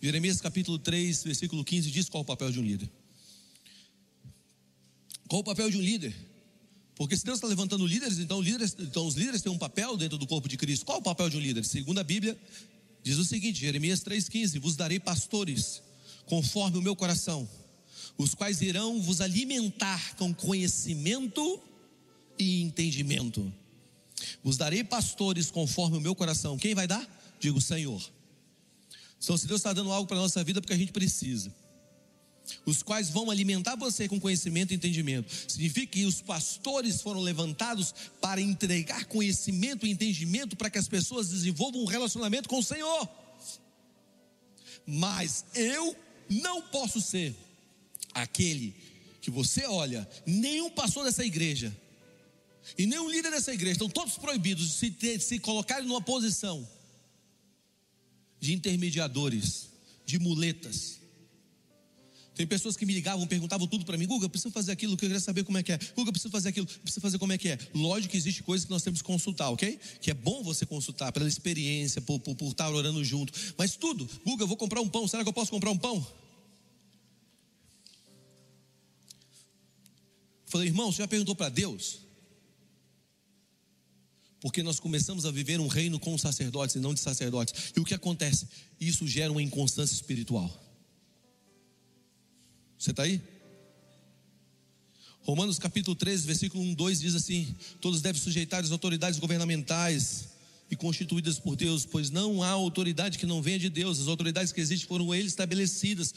[0.02, 2.90] Jeremias capítulo 3, versículo 15 diz qual o papel de um líder.
[5.28, 6.33] Qual o papel de um líder?
[6.96, 10.16] Porque se Deus está levantando líderes, então, líderes, então os líderes têm um papel dentro
[10.16, 10.86] do corpo de Cristo.
[10.86, 11.64] Qual o papel de um líder?
[11.64, 12.38] Segundo a Bíblia,
[13.02, 15.82] diz o seguinte, Jeremias 3,15: Vos darei pastores
[16.26, 17.48] conforme o meu coração,
[18.16, 21.60] os quais irão vos alimentar com conhecimento
[22.38, 23.52] e entendimento.
[24.42, 26.56] Vos darei pastores conforme o meu coração.
[26.56, 27.04] Quem vai dar?
[27.40, 28.00] Digo, Senhor.
[29.22, 31.52] Então, se Deus está dando algo para a nossa vida, é porque a gente precisa
[32.66, 35.32] os quais vão alimentar você com conhecimento e entendimento.
[35.48, 41.28] Significa que os pastores foram levantados para entregar conhecimento e entendimento para que as pessoas
[41.28, 43.08] desenvolvam um relacionamento com o Senhor.
[44.86, 45.96] Mas eu
[46.28, 47.34] não posso ser
[48.12, 48.74] aquele
[49.20, 51.74] que você olha, nenhum pastor dessa igreja
[52.76, 56.00] e nenhum líder dessa igreja estão todos proibidos de se, ter, de se colocarem numa
[56.00, 56.66] posição
[58.38, 59.68] de intermediadores,
[60.04, 61.03] de muletas
[62.34, 65.08] tem pessoas que me ligavam, perguntavam tudo para mim, Guga, preciso fazer aquilo, que eu
[65.08, 65.78] queria saber como é que é.
[65.94, 67.58] Guga, preciso fazer aquilo, preciso fazer como é que é.
[67.72, 69.78] Lógico que existe coisas que nós temos que consultar, ok?
[70.00, 73.32] Que é bom você consultar pela experiência, por, por, por estar orando junto.
[73.56, 76.04] Mas tudo, Guga, vou comprar um pão, será que eu posso comprar um pão?
[80.46, 81.98] Falei, irmão, você já perguntou para Deus?
[84.40, 87.72] Porque nós começamos a viver um reino com sacerdotes e não de sacerdotes.
[87.76, 88.48] E o que acontece?
[88.78, 90.63] Isso gera uma inconstância espiritual.
[92.84, 93.18] Você está aí?
[95.22, 100.28] Romanos capítulo 13, versículo 1, 2 diz assim: Todos devem sujeitar as autoridades governamentais
[100.70, 104.52] e constituídas por Deus, pois não há autoridade que não venha de Deus, as autoridades
[104.52, 106.12] que existem foram eles estabelecidas.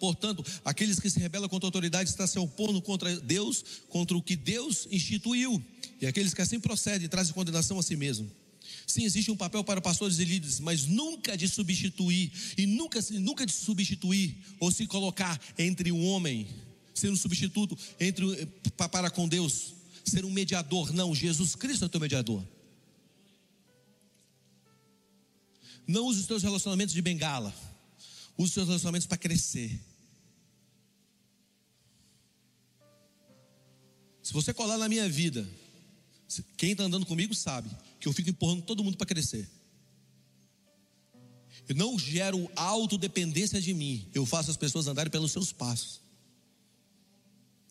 [0.00, 4.22] Portanto, aqueles que se rebelam contra a autoridade estão se opondo contra Deus, contra o
[4.22, 5.62] que Deus instituiu,
[6.00, 8.28] e aqueles que assim procedem trazem condenação a si mesmo.
[8.90, 13.46] Sim, existe um papel para pastores e líderes, mas nunca de substituir, e nunca, nunca
[13.46, 16.48] de substituir ou se colocar entre o homem,
[16.92, 19.74] ser um substituto entre, para com Deus,
[20.04, 20.92] ser um mediador.
[20.92, 22.44] Não, Jesus Cristo é teu mediador.
[25.86, 27.54] Não use os teus relacionamentos de bengala,
[28.36, 29.80] use os teus relacionamentos para crescer.
[34.20, 35.48] Se você colar na minha vida,
[36.56, 39.48] quem está andando comigo sabe que eu fico empurrando todo mundo para crescer.
[41.68, 46.00] Eu não gero autodependência de mim, eu faço as pessoas andarem pelos seus passos,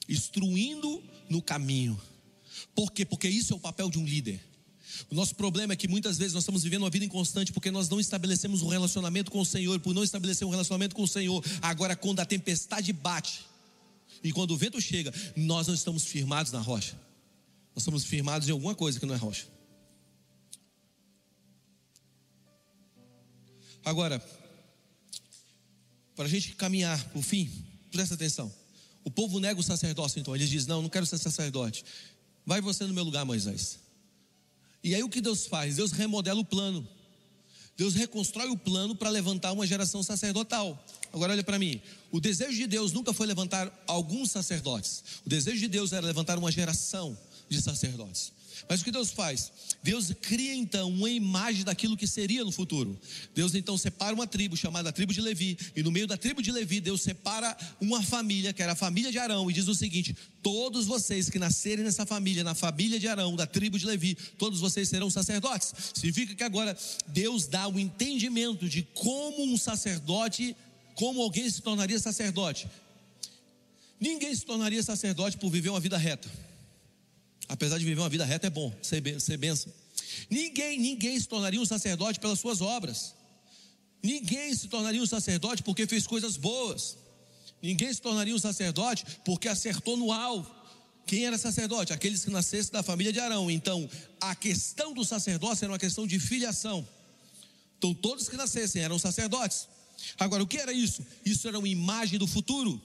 [0.08, 2.00] instruindo no caminho.
[2.76, 3.06] Por quê?
[3.06, 4.42] Porque isso é o papel de um líder.
[5.10, 7.88] O nosso problema é que muitas vezes nós estamos vivendo uma vida inconstante porque nós
[7.90, 9.80] não estabelecemos um relacionamento com o Senhor.
[9.80, 13.46] Por não estabelecer um relacionamento com o Senhor, agora quando a tempestade bate
[14.24, 16.98] e quando o vento chega, nós não estamos firmados na rocha.
[17.80, 19.48] Nós estamos firmados em alguma coisa que não é rocha.
[23.86, 24.22] Agora,
[26.14, 27.50] para a gente caminhar para o fim,
[27.90, 28.54] presta atenção.
[29.06, 30.36] O povo nega o sacerdócio, então.
[30.36, 31.86] Ele diz: Não, não quero ser sacerdote.
[32.46, 33.80] Vai você no meu lugar, Moisés.
[34.84, 35.78] E aí o que Deus faz?
[35.78, 36.86] Deus remodela o plano.
[37.78, 40.86] Deus reconstrói o plano para levantar uma geração sacerdotal.
[41.14, 41.82] Agora olha para mim.
[42.12, 45.02] O desejo de Deus nunca foi levantar alguns sacerdotes.
[45.26, 47.18] O desejo de Deus era levantar uma geração
[47.50, 48.32] de sacerdotes.
[48.68, 49.52] Mas o que Deus faz?
[49.82, 53.00] Deus cria então uma imagem daquilo que seria no futuro.
[53.34, 56.52] Deus então separa uma tribo chamada tribo de Levi, e no meio da tribo de
[56.52, 60.16] Levi, Deus separa uma família, que era a família de Arão, e diz o seguinte:
[60.44, 64.60] todos vocês que nascerem nessa família, na família de Arão, da tribo de Levi, todos
[64.60, 65.74] vocês serão sacerdotes.
[65.94, 70.56] Significa que agora Deus dá o um entendimento de como um sacerdote,
[70.96, 72.68] como alguém se tornaria sacerdote.
[74.00, 76.30] Ninguém se tornaria sacerdote por viver uma vida reta.
[77.50, 79.40] Apesar de viver uma vida reta, é bom ser, ser.
[80.30, 83.16] Ninguém, ninguém se tornaria um sacerdote pelas suas obras.
[84.04, 86.96] Ninguém se tornaria um sacerdote porque fez coisas boas.
[87.62, 90.56] Ninguém se tornaria um sacerdote porque acertou no alvo.
[91.08, 91.92] Quem era sacerdote?
[91.92, 93.50] Aqueles que nascessem da família de Arão.
[93.50, 93.90] Então,
[94.22, 96.88] a questão do sacerdócio era uma questão de filiação.
[97.80, 99.68] Então, todos que nascessem eram sacerdotes.
[100.20, 101.04] Agora, o que era isso?
[101.26, 102.80] Isso era uma imagem do futuro.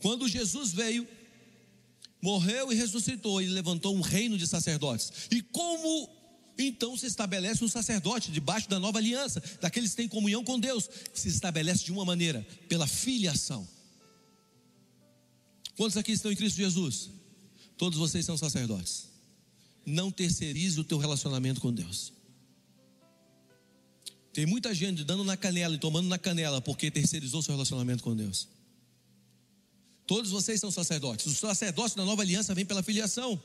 [0.00, 1.06] Quando Jesus veio,
[2.22, 5.12] morreu e ressuscitou e levantou um reino de sacerdotes.
[5.30, 6.08] E como
[6.58, 10.88] então se estabelece um sacerdote debaixo da nova aliança, daqueles que têm comunhão com Deus,
[11.12, 13.66] se estabelece de uma maneira, pela filiação.
[15.76, 17.10] Quantos aqui estão em Cristo Jesus?
[17.76, 19.08] Todos vocês são sacerdotes.
[19.84, 22.12] Não terceirize o teu relacionamento com Deus.
[24.32, 28.16] Tem muita gente dando na canela e tomando na canela porque terceirizou seu relacionamento com
[28.16, 28.48] Deus.
[30.06, 31.26] Todos vocês são sacerdotes.
[31.26, 33.40] O sacerdócio da nova aliança vem pela filiação.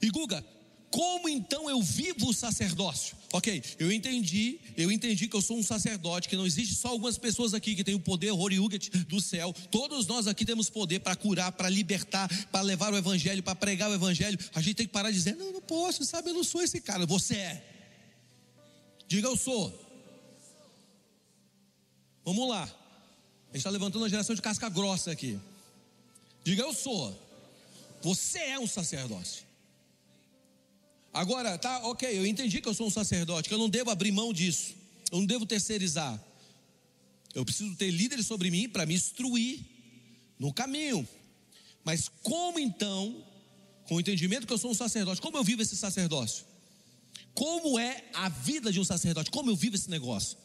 [0.00, 0.44] E Guga,
[0.92, 3.16] como então eu vivo o sacerdócio?
[3.32, 7.16] Ok, eu entendi, eu entendi que eu sou um sacerdote, que não existe só algumas
[7.16, 9.54] pessoas aqui que têm o poder Horiuget do céu.
[9.70, 13.90] Todos nós aqui temos poder para curar, para libertar, para levar o evangelho, para pregar
[13.90, 14.38] o evangelho.
[14.54, 16.78] A gente tem que parar de dizer, não, não posso, sabe, eu não sou esse
[16.78, 17.06] cara.
[17.06, 17.64] Você é.
[19.08, 19.72] Diga eu sou.
[22.22, 22.64] Vamos lá.
[22.64, 22.66] A
[23.46, 25.40] gente está levantando uma geração de casca grossa aqui.
[26.44, 27.18] Diga eu sou.
[28.02, 29.44] Você é um sacerdócio.
[31.12, 34.10] Agora, tá, ok, eu entendi que eu sou um sacerdote, que eu não devo abrir
[34.10, 34.74] mão disso,
[35.10, 36.18] eu não devo terceirizar.
[37.34, 39.60] Eu preciso ter líderes sobre mim para me instruir
[40.38, 41.06] no caminho.
[41.84, 43.24] Mas como então,
[43.88, 46.44] com o entendimento que eu sou um sacerdote, como eu vivo esse sacerdócio?
[47.34, 49.30] Como é a vida de um sacerdote?
[49.30, 50.36] Como eu vivo esse negócio?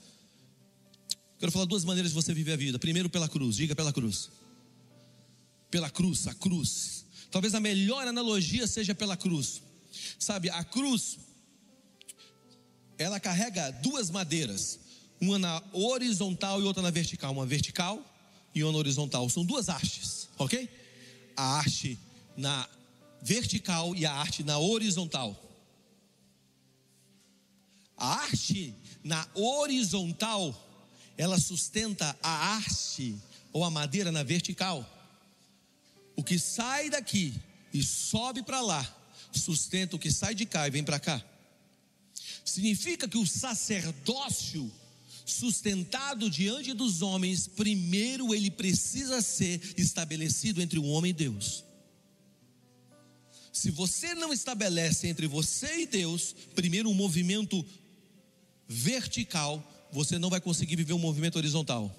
[1.40, 2.80] Quero falar duas maneiras de você viver a vida.
[2.80, 4.30] Primeiro, pela cruz, diga pela cruz.
[5.70, 7.06] Pela cruz, a cruz.
[7.30, 9.62] Talvez a melhor analogia seja pela cruz.
[10.18, 11.18] Sabe, a cruz,
[12.98, 14.80] ela carrega duas madeiras,
[15.20, 17.32] uma na horizontal e outra na vertical.
[17.34, 18.04] Uma vertical
[18.56, 19.30] e uma horizontal.
[19.30, 20.70] São duas hastes, ok?
[21.36, 22.00] A haste
[22.36, 22.68] na
[23.22, 25.44] vertical e a haste na horizontal.
[27.96, 30.56] A haste na horizontal,
[31.18, 33.16] ela sustenta a haste
[33.52, 34.86] ou a madeira na vertical.
[36.28, 37.34] Que sai daqui
[37.74, 38.98] e sobe para lá
[39.38, 41.24] sustenta o que sai de cá e vem para cá.
[42.44, 44.72] Significa que o sacerdócio
[45.26, 51.64] sustentado diante dos homens, primeiro ele precisa ser estabelecido entre o homem e Deus.
[53.52, 57.66] Se você não estabelece entre você e Deus, primeiro um movimento
[58.68, 61.94] vertical, você não vai conseguir viver um movimento horizontal.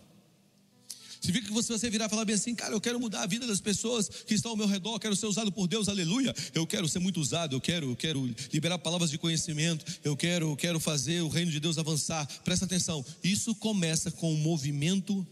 [1.20, 3.46] Significa que se você virar e falar bem assim, cara, eu quero mudar a vida
[3.46, 6.34] das pessoas que estão ao meu redor, quero ser usado por Deus, aleluia.
[6.54, 10.50] Eu quero ser muito usado, eu quero, eu quero liberar palavras de conhecimento, eu quero,
[10.50, 12.26] eu quero fazer o reino de Deus avançar.
[12.44, 15.26] Presta atenção, isso começa com um movimento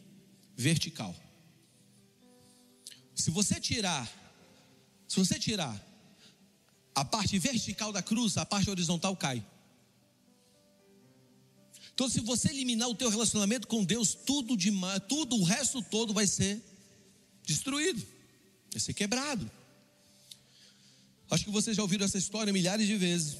[0.56, 1.14] vertical.
[3.14, 4.10] Se você tirar,
[5.08, 5.80] se você tirar
[6.94, 9.44] a parte vertical da cruz, a parte horizontal cai.
[11.96, 16.12] Então, se você eliminar o teu relacionamento com Deus, tudo demais, tudo o resto todo
[16.12, 16.62] vai ser
[17.42, 18.06] destruído,
[18.70, 19.50] vai ser quebrado.
[21.30, 23.38] Acho que vocês já ouviram essa história milhares de vezes,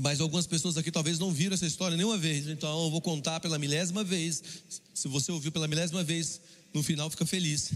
[0.00, 2.48] mas algumas pessoas aqui talvez não viram essa história nenhuma vez.
[2.48, 4.42] Então, eu vou contar pela milésima vez.
[4.92, 6.40] Se você ouviu pela milésima vez,
[6.74, 7.74] no final fica feliz,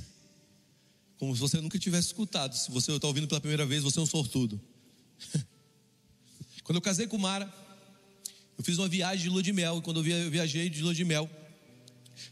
[1.16, 2.56] como se você nunca tivesse escutado.
[2.56, 4.60] Se você está ouvindo pela primeira vez, você é um sortudo.
[6.64, 7.65] Quando eu casei com Mara
[8.56, 11.04] eu fiz uma viagem de lua de mel, e quando eu viajei de lua de
[11.04, 11.30] mel,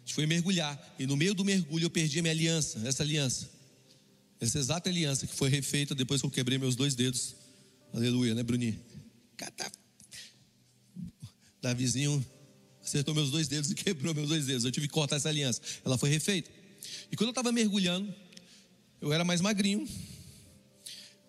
[0.07, 3.51] foi mergulhar, e no meio do mergulho eu perdi a minha aliança, essa aliança,
[4.41, 7.35] essa exata aliança que foi refeita depois que eu quebrei meus dois dedos.
[7.93, 8.79] Aleluia, né, Bruninho?
[11.61, 12.25] Davizinho
[12.83, 14.65] acertou meus dois dedos e quebrou meus dois dedos.
[14.65, 15.61] Eu tive que cortar essa aliança.
[15.85, 16.51] Ela foi refeita.
[17.11, 18.15] E quando eu estava mergulhando,
[19.01, 19.89] eu era mais magrinho.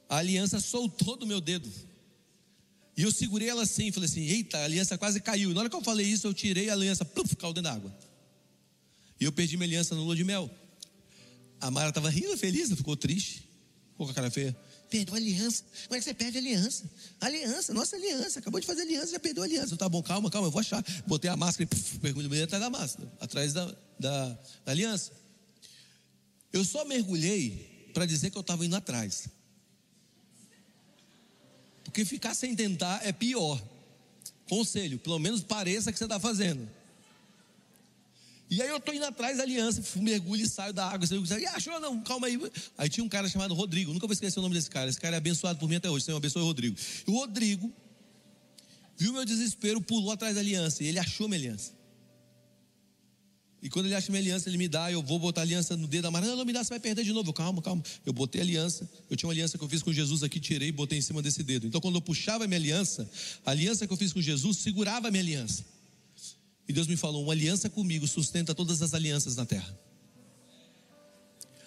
[0.10, 1.72] A aliança soltou do meu dedo.
[2.98, 5.52] E eu segurei ela assim, falei assim: eita, a aliança quase caiu.
[5.52, 7.74] E na hora que eu falei isso, eu tirei a aliança, pluf, caiu dentro da
[7.74, 7.96] água.
[9.20, 10.50] E eu perdi minha aliança no lua de mel.
[11.60, 13.48] A Mara estava rindo, feliz, ficou triste,
[13.92, 14.56] ficou com a cara feia.
[14.90, 15.64] Perdeu a aliança.
[15.88, 16.90] Como é que você perde a aliança?
[17.20, 18.40] Aliança, nossa aliança.
[18.40, 19.76] Acabou de fazer aliança, já perdeu a aliança.
[19.76, 20.84] Tá bom, calma, calma, eu vou achar.
[21.08, 23.66] Botei a máscara e mergulhei atrás da máscara, atrás da,
[24.00, 24.28] da,
[24.64, 25.12] da aliança.
[26.54, 29.28] Eu só mergulhei para dizer que eu estava indo atrás.
[31.96, 33.58] Porque ficar sem tentar é pior.
[34.50, 36.68] Conselho, pelo menos pareça que você está fazendo.
[38.50, 41.08] E aí eu estou indo atrás da aliança, mergulho e saio da água.
[41.40, 42.38] E achou, não, calma aí.
[42.78, 44.90] Aí tinha um cara chamado Rodrigo, nunca vou esquecer o nome desse cara.
[44.90, 46.04] Esse cara é abençoado por mim até hoje.
[46.04, 46.76] Senhor, abençoe o Rodrigo.
[47.08, 47.72] E o Rodrigo
[48.98, 50.84] viu meu desespero, pulou atrás da aliança.
[50.84, 51.72] E ele achou minha aliança.
[53.66, 55.88] E quando ele acha minha aliança, ele me dá, eu vou botar a aliança no
[55.88, 56.24] dedo Mara.
[56.28, 57.34] Não, não me dá, você vai perder de novo.
[57.34, 57.82] calma, calma.
[58.06, 58.88] Eu botei a aliança.
[59.10, 61.20] Eu tinha uma aliança que eu fiz com Jesus aqui, tirei e botei em cima
[61.20, 61.66] desse dedo.
[61.66, 63.10] Então, quando eu puxava a minha aliança,
[63.44, 65.66] a aliança que eu fiz com Jesus segurava a minha aliança.
[66.70, 69.76] E Deus me falou: uma aliança comigo sustenta todas as alianças na terra.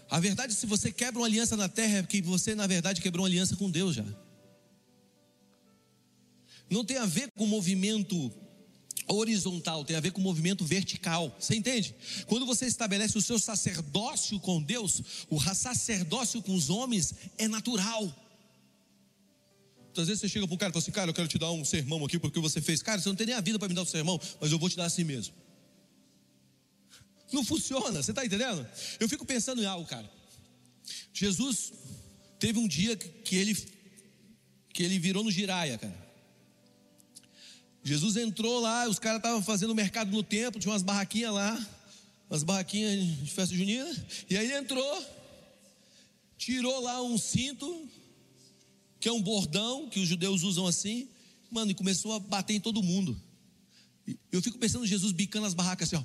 [0.09, 3.25] A verdade, se você quebra uma aliança na terra, é que você, na verdade, quebrou
[3.25, 4.07] uma aliança com Deus já.
[6.71, 8.33] Não tem a ver com o movimento
[9.09, 11.35] horizontal, tem a ver com o movimento vertical.
[11.39, 11.95] Você entende?
[12.27, 18.05] Quando você estabelece o seu sacerdócio com Deus, o sacerdócio com os homens é natural.
[19.97, 21.51] Às vezes você chega para um cara e fala assim: Cara, eu quero te dar
[21.51, 22.83] um sermão aqui porque você fez.
[22.83, 24.69] Cara, você não tem nem a vida para me dar um sermão, mas eu vou
[24.69, 25.35] te dar assim mesmo.
[27.33, 28.67] Não funciona, você está entendendo?
[28.99, 30.09] Eu fico pensando em algo, cara.
[31.13, 31.73] Jesus
[32.39, 33.55] teve um dia que ele,
[34.73, 36.08] que ele virou no giraia, cara.
[37.89, 41.69] Jesus entrou lá, os caras estavam fazendo mercado no templo, tinha umas barraquinhas lá,
[42.29, 43.91] umas barraquinhas de festa junina,
[44.29, 45.07] e aí ele entrou,
[46.37, 47.89] tirou lá um cinto,
[49.01, 51.09] que é um bordão que os judeus usam assim,
[51.51, 53.19] mano, e começou a bater em todo mundo.
[54.31, 56.05] Eu fico pensando Jesus bicando as barracas assim, ó.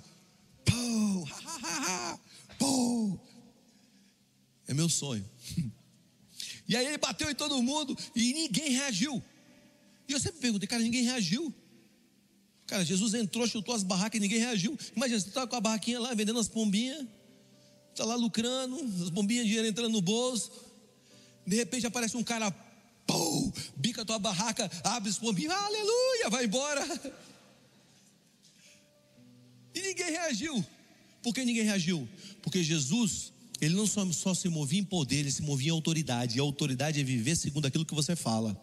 [0.64, 2.20] Pô, ha, ha, ha,
[2.58, 3.20] pô.
[4.70, 5.30] É meu sonho.
[6.66, 9.22] E aí ele bateu em todo mundo e ninguém reagiu.
[10.08, 11.54] E eu sempre perguntei, cara, ninguém reagiu.
[12.68, 14.78] Cara, Jesus entrou, chutou as barracas e ninguém reagiu.
[14.96, 17.06] Imagina, você está com a barraquinha lá, vendendo as pombinhas,
[17.92, 20.52] está lá lucrando, as pombinhas, dinheiro entrando no bolso.
[21.46, 22.52] De repente aparece um cara,
[23.06, 27.14] pô, bica a tua barraca, abre as pombinhas, aleluia, vai embora.
[29.76, 30.66] E ninguém reagiu.
[31.22, 32.08] Por que ninguém reagiu?
[32.42, 36.38] Porque Jesus, ele não só, só se movia em poder, ele se movia em autoridade.
[36.38, 38.60] E a autoridade é viver segundo aquilo que você fala.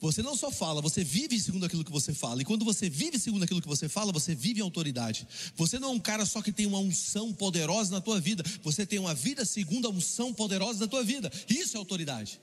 [0.00, 2.40] Você não só fala, você vive segundo aquilo que você fala.
[2.40, 5.26] E quando você vive segundo aquilo que você fala, você vive em autoridade.
[5.56, 8.44] Você não é um cara só que tem uma unção poderosa na tua vida.
[8.62, 11.32] Você tem uma vida segundo a unção poderosa da tua vida.
[11.48, 12.40] Isso é autoridade.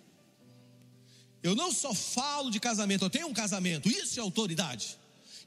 [1.41, 3.87] Eu não só falo de casamento, eu tenho um casamento.
[3.87, 4.97] Isso é autoridade.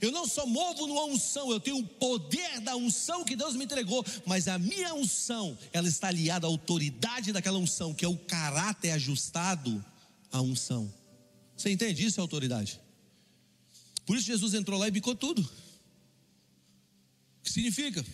[0.01, 3.65] Eu não só movo numa unção, eu tenho o poder da unção que Deus me
[3.65, 8.17] entregou, mas a minha unção, ela está aliada à autoridade daquela unção, que é o
[8.17, 9.85] caráter ajustado
[10.31, 10.91] à unção.
[11.59, 12.07] Você entende?
[12.07, 12.81] Isso é autoridade.
[14.07, 15.43] Por isso Jesus entrou lá e bicou tudo.
[15.43, 15.49] O
[17.43, 18.07] que significa?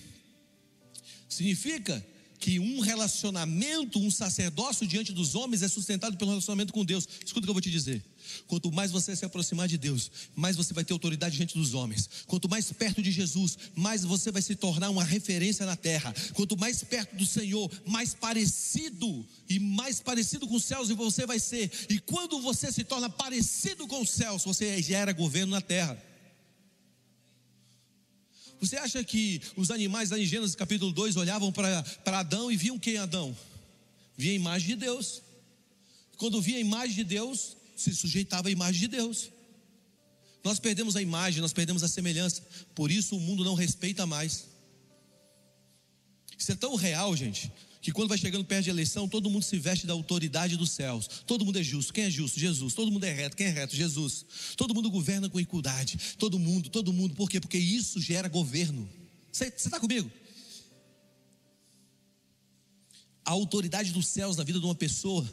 [1.29, 2.05] Significa
[2.41, 7.07] que um relacionamento, um sacerdócio diante dos homens é sustentado pelo relacionamento com Deus.
[7.25, 8.03] Escuta o que eu vou te dizer.
[8.47, 12.09] Quanto mais você se aproximar de Deus, mais você vai ter autoridade diante dos homens.
[12.27, 16.15] Quanto mais perto de Jesus, mais você vai se tornar uma referência na terra.
[16.33, 21.39] Quanto mais perto do Senhor, mais parecido e mais parecido com os céus você vai
[21.39, 21.71] ser.
[21.91, 26.01] E quando você se torna parecido com os céus, você gera governo na terra.
[28.61, 32.79] Você acha que os animais lá em Gênesis capítulo 2 olhavam para Adão e viam
[32.79, 33.37] quem Adão?
[34.17, 35.21] Via a imagem de Deus.
[36.17, 39.31] Quando via a imagem de Deus, se sujeitava à imagem de Deus.
[40.43, 42.43] Nós perdemos a imagem, nós perdemos a semelhança,
[42.75, 44.47] por isso o mundo não respeita mais.
[46.37, 47.51] Isso é tão real, gente,
[47.81, 51.09] que quando vai chegando perto de eleição, todo mundo se veste da autoridade dos céus.
[51.27, 51.93] Todo mundo é justo.
[51.93, 52.39] Quem é justo?
[52.39, 52.75] Jesus.
[52.75, 53.37] Todo mundo é reto.
[53.37, 53.75] Quem é reto?
[53.75, 54.27] Jesus.
[54.57, 55.99] Todo mundo governa com equidade.
[56.19, 57.15] Todo mundo, todo mundo.
[57.15, 57.41] Por quê?
[57.41, 58.89] Porque isso gera governo.
[59.31, 60.11] Você está comigo?
[63.25, 65.29] A autoridade dos céus na vida de uma pessoa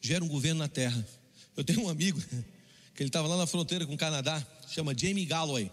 [0.00, 1.06] gera um governo na terra.
[1.58, 2.20] Eu tenho um amigo
[2.94, 5.64] que ele estava lá na fronteira com o Canadá, chama Jamie Galloway.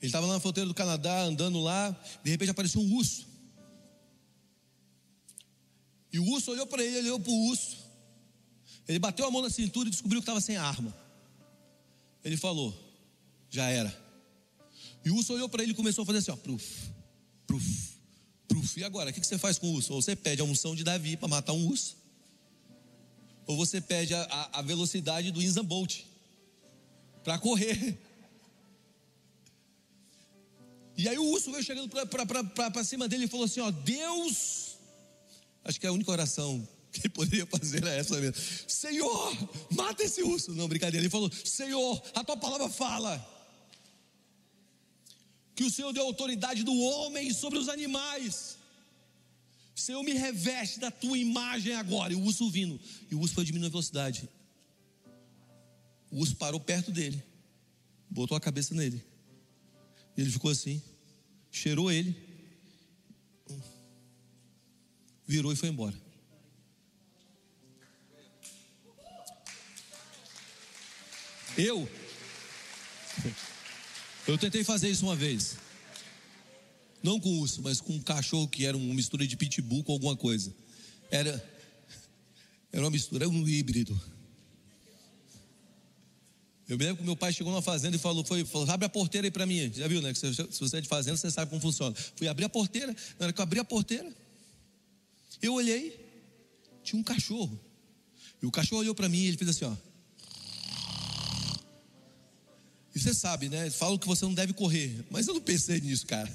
[0.00, 1.90] Ele estava lá na fronteira do Canadá, andando lá,
[2.22, 3.26] de repente apareceu um urso.
[6.12, 7.78] E o urso olhou para ele, olhou para o urso.
[8.86, 10.96] Ele bateu a mão na cintura e descobriu que estava sem arma.
[12.24, 12.72] Ele falou:
[13.50, 13.92] Já era.
[15.04, 16.90] E o urso olhou para ele e começou a fazer assim: ó, pruf,
[17.44, 17.98] pruf,
[18.46, 18.78] pruf.
[18.78, 19.92] E agora, o que você faz com o urso?
[19.94, 21.96] Ou você pede a unção de Davi para matar um urso,
[23.48, 26.02] ou você pede a, a, a velocidade do Inzan Bolt
[27.24, 27.98] para correr.
[30.94, 34.76] E aí o urso veio chegando para cima dele e falou assim: Ó, Deus,
[35.64, 38.36] acho que é a única oração que ele poderia fazer era essa mesmo:
[38.68, 40.52] Senhor, mata esse urso.
[40.52, 41.02] Não, brincadeira.
[41.02, 43.26] Ele falou: Senhor, a tua palavra fala
[45.54, 48.57] que o Senhor deu autoridade do homem sobre os animais.
[49.78, 52.12] Senhor, me reveste da tua imagem agora.
[52.12, 52.80] E o urso vindo.
[53.10, 54.28] E o urso foi diminuindo a velocidade.
[56.10, 57.22] O urso parou perto dele.
[58.10, 59.02] Botou a cabeça nele.
[60.16, 60.82] Ele ficou assim.
[61.50, 62.16] Cheirou ele.
[65.26, 65.94] Virou e foi embora.
[71.56, 71.88] Eu.
[74.26, 75.56] Eu tentei fazer isso uma vez.
[77.02, 80.16] Não com urso, mas com um cachorro que era uma mistura de pitbull com alguma
[80.16, 80.54] coisa.
[81.10, 81.42] Era,
[82.72, 83.98] era uma mistura, era um híbrido.
[86.68, 88.90] Eu me lembro que meu pai chegou numa fazenda e falou, foi, falou abre a
[88.90, 89.72] porteira aí para mim.
[89.72, 90.12] Já viu, né?
[90.12, 91.96] Se, se você é de fazenda, você sabe como funciona.
[92.14, 94.12] Fui abrir a porteira, na hora que eu abri a porteira,
[95.40, 95.98] eu olhei,
[96.84, 97.58] tinha um cachorro.
[98.42, 99.74] E o cachorro olhou para mim e ele fez assim, ó.
[102.94, 103.70] E você sabe, né?
[103.70, 106.30] Falam que você não deve correr, mas eu não pensei nisso, cara.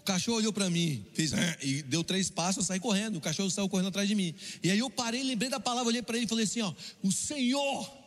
[0.00, 1.32] O cachorro olhou para mim, fez
[1.62, 3.16] e deu três passos, eu saí correndo.
[3.16, 4.34] O cachorro saiu correndo atrás de mim.
[4.62, 6.72] E aí eu parei, lembrei da palavra, olhei para ele e falei assim: ó,
[7.02, 8.00] o Senhor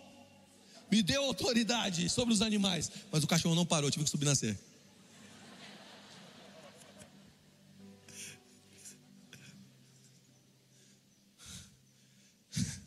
[0.91, 2.91] me deu autoridade sobre os animais.
[3.11, 4.59] Mas o cachorro não parou, tive que subir na cerca.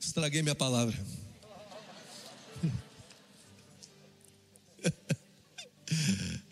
[0.00, 0.98] Estraguei minha palavra.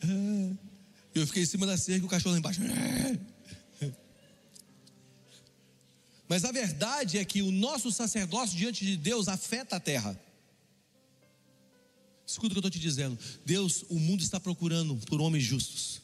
[1.15, 2.61] Eu fiquei em cima da cerca e o cachorro lá embaixo.
[6.29, 10.19] Mas a verdade é que o nosso sacerdócio diante de Deus afeta a terra.
[12.27, 13.19] Escuta o que eu estou te dizendo.
[13.45, 16.03] Deus, o mundo está procurando por homens justos.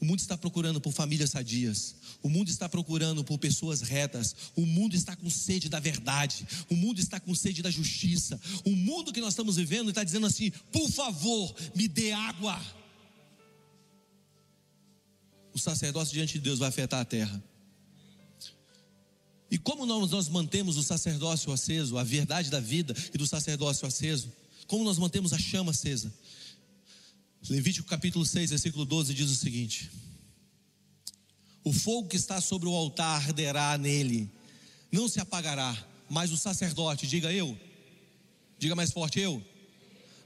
[0.00, 1.96] O mundo está procurando por famílias sadias.
[2.22, 4.34] O mundo está procurando por pessoas retas.
[4.54, 6.46] O mundo está com sede da verdade.
[6.70, 8.40] O mundo está com sede da justiça.
[8.64, 12.58] O mundo que nós estamos vivendo está dizendo assim: por favor, me dê água
[15.56, 17.42] o sacerdócio diante de Deus vai afetar a terra.
[19.50, 23.88] E como nós, nós mantemos o sacerdócio aceso, a verdade da vida e do sacerdócio
[23.88, 24.30] aceso?
[24.66, 26.12] Como nós mantemos a chama acesa?
[27.48, 29.90] Levítico capítulo 6, versículo 12 diz o seguinte:
[31.64, 34.30] O fogo que está sobre o altar arderá nele,
[34.92, 35.74] não se apagará,
[36.10, 37.58] mas o sacerdote, diga eu,
[38.58, 39.42] diga mais forte eu,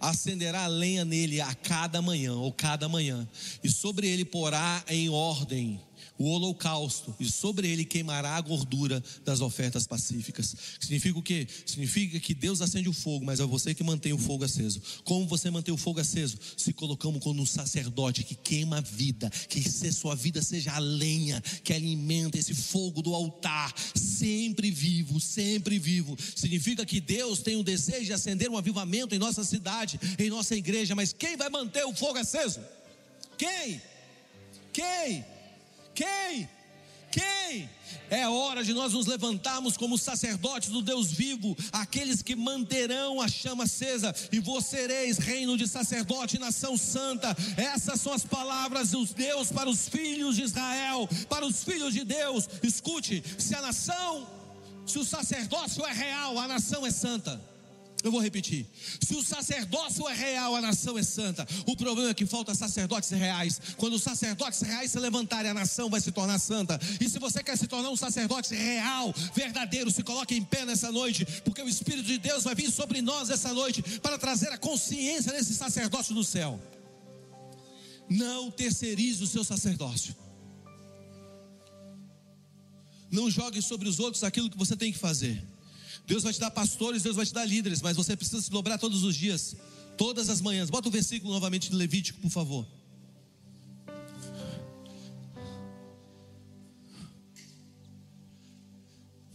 [0.01, 3.29] acenderá lenha nele a cada manhã, ou cada manhã,
[3.63, 5.79] e sobre ele porá em ordem
[6.19, 10.55] o holocausto, e sobre ele queimará a gordura das ofertas pacíficas.
[10.79, 11.47] Significa o quê?
[11.67, 14.81] Significa que Deus acende o fogo, mas é você que mantém o fogo aceso.
[15.05, 16.39] Como você mantém o fogo aceso?
[16.57, 19.61] Se colocamos como um sacerdote que queima a vida, que
[19.93, 26.17] sua vida seja a lenha que alimenta esse fogo do altar, sempre vivo, sempre vivo.
[26.35, 30.55] Significa que Deus tem o desejo de acender um avivamento em nossa cidade, em nossa
[30.57, 32.61] igreja, mas quem vai manter o fogo aceso?
[33.37, 33.81] Quem?
[34.73, 35.25] Quem?
[36.01, 36.49] Quem?
[37.13, 37.69] Quem?
[38.09, 43.29] É hora de nós nos levantarmos como sacerdotes do Deus vivo, aqueles que manterão a
[43.29, 47.37] chama acesa, e vós sereis reino de sacerdote e nação santa.
[47.55, 52.03] Essas são as palavras dos Deus para os filhos de Israel, para os filhos de
[52.03, 52.49] Deus.
[52.63, 54.27] Escute: se a nação,
[54.87, 57.50] se o sacerdócio é real, a nação é santa.
[58.03, 58.67] Eu vou repetir.
[59.01, 61.47] Se o sacerdócio é real, a nação é santa.
[61.67, 63.61] O problema é que falta sacerdotes reais.
[63.77, 66.81] Quando os sacerdotes reais se levantarem, a nação vai se tornar santa.
[67.01, 70.91] E se você quer se tornar um sacerdote real, verdadeiro, se coloque em pé nessa
[70.91, 74.59] noite, porque o Espírito de Deus vai vir sobre nós essa noite para trazer a
[74.59, 76.61] consciência desse sacerdócio do céu.
[78.09, 80.17] Não terceirize o seu sacerdócio.
[83.11, 85.50] Não jogue sobre os outros aquilo que você tem que fazer.
[86.11, 88.79] Deus vai te dar pastores, Deus vai te dar líderes, mas você precisa se dobrar
[88.79, 89.55] todos os dias,
[89.97, 90.69] todas as manhãs.
[90.69, 92.67] Bota o versículo novamente de Levítico, por favor.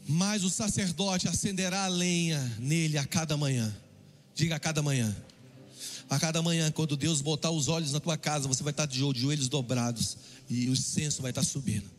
[0.06, 3.74] Mas o sacerdote acenderá a lenha nele a cada manhã.
[4.36, 5.16] Diga a cada manhã.
[6.10, 9.00] A cada manhã, quando Deus botar os olhos na tua casa, você vai estar de
[9.00, 10.18] joelhos dobrados
[10.50, 11.90] e o incenso vai estar subindo.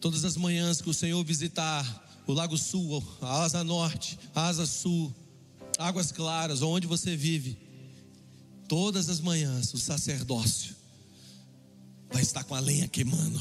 [0.00, 4.66] Todas as manhãs que o Senhor visitar o Lago Sul, a Asa Norte, a Asa
[4.66, 5.14] Sul,
[5.78, 7.58] Águas Claras, onde você vive,
[8.68, 10.76] todas as manhãs o sacerdócio
[12.12, 13.40] vai estar com a lenha queimando.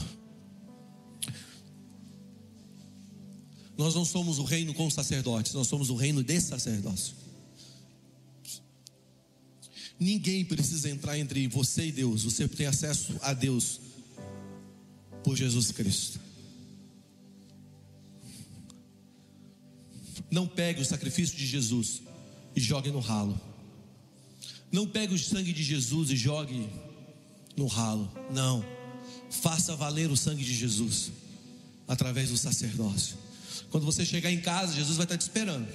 [3.77, 7.15] Nós não somos o reino com sacerdotes, nós somos o reino de sacerdócio.
[9.99, 13.79] Ninguém precisa entrar entre você e Deus, você tem acesso a Deus
[15.23, 16.19] por Jesus Cristo.
[20.31, 22.01] Não pegue o sacrifício de Jesus
[22.55, 23.39] e jogue no ralo.
[24.71, 26.69] Não pegue o sangue de Jesus e jogue
[27.57, 28.11] no ralo.
[28.31, 28.63] Não.
[29.29, 31.11] Faça valer o sangue de Jesus
[31.87, 33.17] através do sacerdócio.
[33.71, 35.67] Quando você chegar em casa, Jesus vai estar te esperando.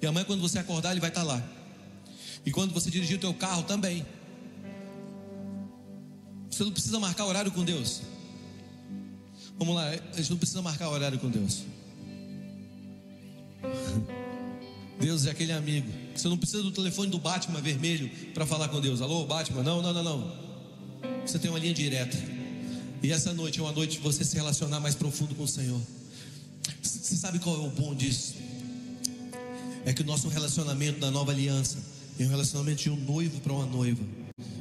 [0.00, 1.42] E amanhã, quando você acordar, ele vai estar lá.
[2.44, 4.04] E quando você dirigir o teu carro também.
[6.50, 8.02] Você não precisa marcar horário com Deus.
[9.58, 11.62] Vamos lá, a gente não precisa marcar horário com Deus.
[15.00, 15.88] Deus é aquele amigo.
[16.14, 19.00] Você não precisa do telefone do Batman vermelho para falar com Deus.
[19.00, 19.62] Alô, Batman?
[19.62, 20.32] Não, não, não, não.
[21.26, 22.16] Você tem uma linha direta.
[23.02, 25.80] E essa noite é uma noite de você se relacionar mais profundo com o Senhor.
[26.82, 28.34] Você sabe qual é o bom disso?
[29.84, 31.78] É que o nosso relacionamento da nova aliança
[32.18, 34.02] é um relacionamento de um noivo para uma noiva,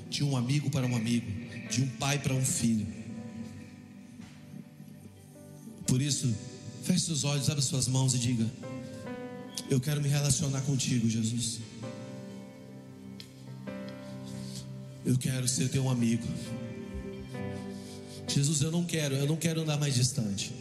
[0.09, 1.25] de um amigo para um amigo,
[1.69, 2.85] de um pai para um filho.
[5.87, 6.33] Por isso,
[6.83, 8.45] feche seus olhos, abra suas mãos e diga:
[9.69, 11.59] eu quero me relacionar contigo, Jesus.
[15.05, 16.27] Eu quero ser teu amigo.
[18.27, 20.51] Jesus, eu não quero, eu não quero andar mais distante.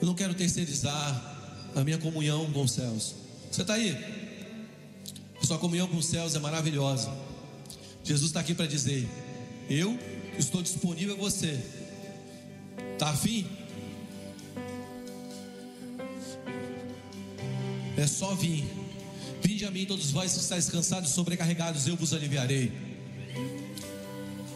[0.00, 3.14] Eu não quero terceirizar a minha comunhão com os céus.
[3.50, 3.96] Você está aí?
[5.42, 7.10] Sua comunhão com os céus é maravilhosa.
[8.04, 9.08] Jesus está aqui para dizer:
[9.68, 9.98] Eu
[10.38, 11.58] estou disponível a você.
[12.94, 13.46] Está afim?
[17.98, 18.64] É só vir.
[19.42, 22.72] Vinde a mim, todos vós que estáis cansados e sobrecarregados, eu vos aliviarei.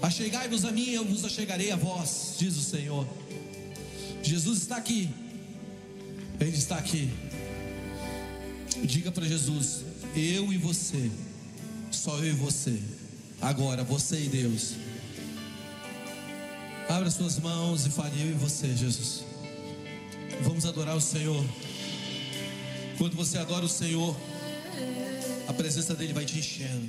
[0.01, 3.07] Achegai-vos a mim, eu vos achegarei a vós, diz o Senhor.
[4.23, 5.11] Jesus está aqui.
[6.41, 7.11] Ele está aqui.
[8.85, 9.85] Diga para Jesus:
[10.15, 11.11] Eu e você,
[11.91, 12.81] só eu e você.
[13.41, 14.75] Agora, você e Deus.
[16.89, 19.25] Abra suas mãos e fale eu e você, Jesus.
[20.43, 21.45] Vamos adorar o Senhor.
[22.99, 24.17] Quando você adora o Senhor,
[25.49, 26.89] a presença dele vai te enchendo.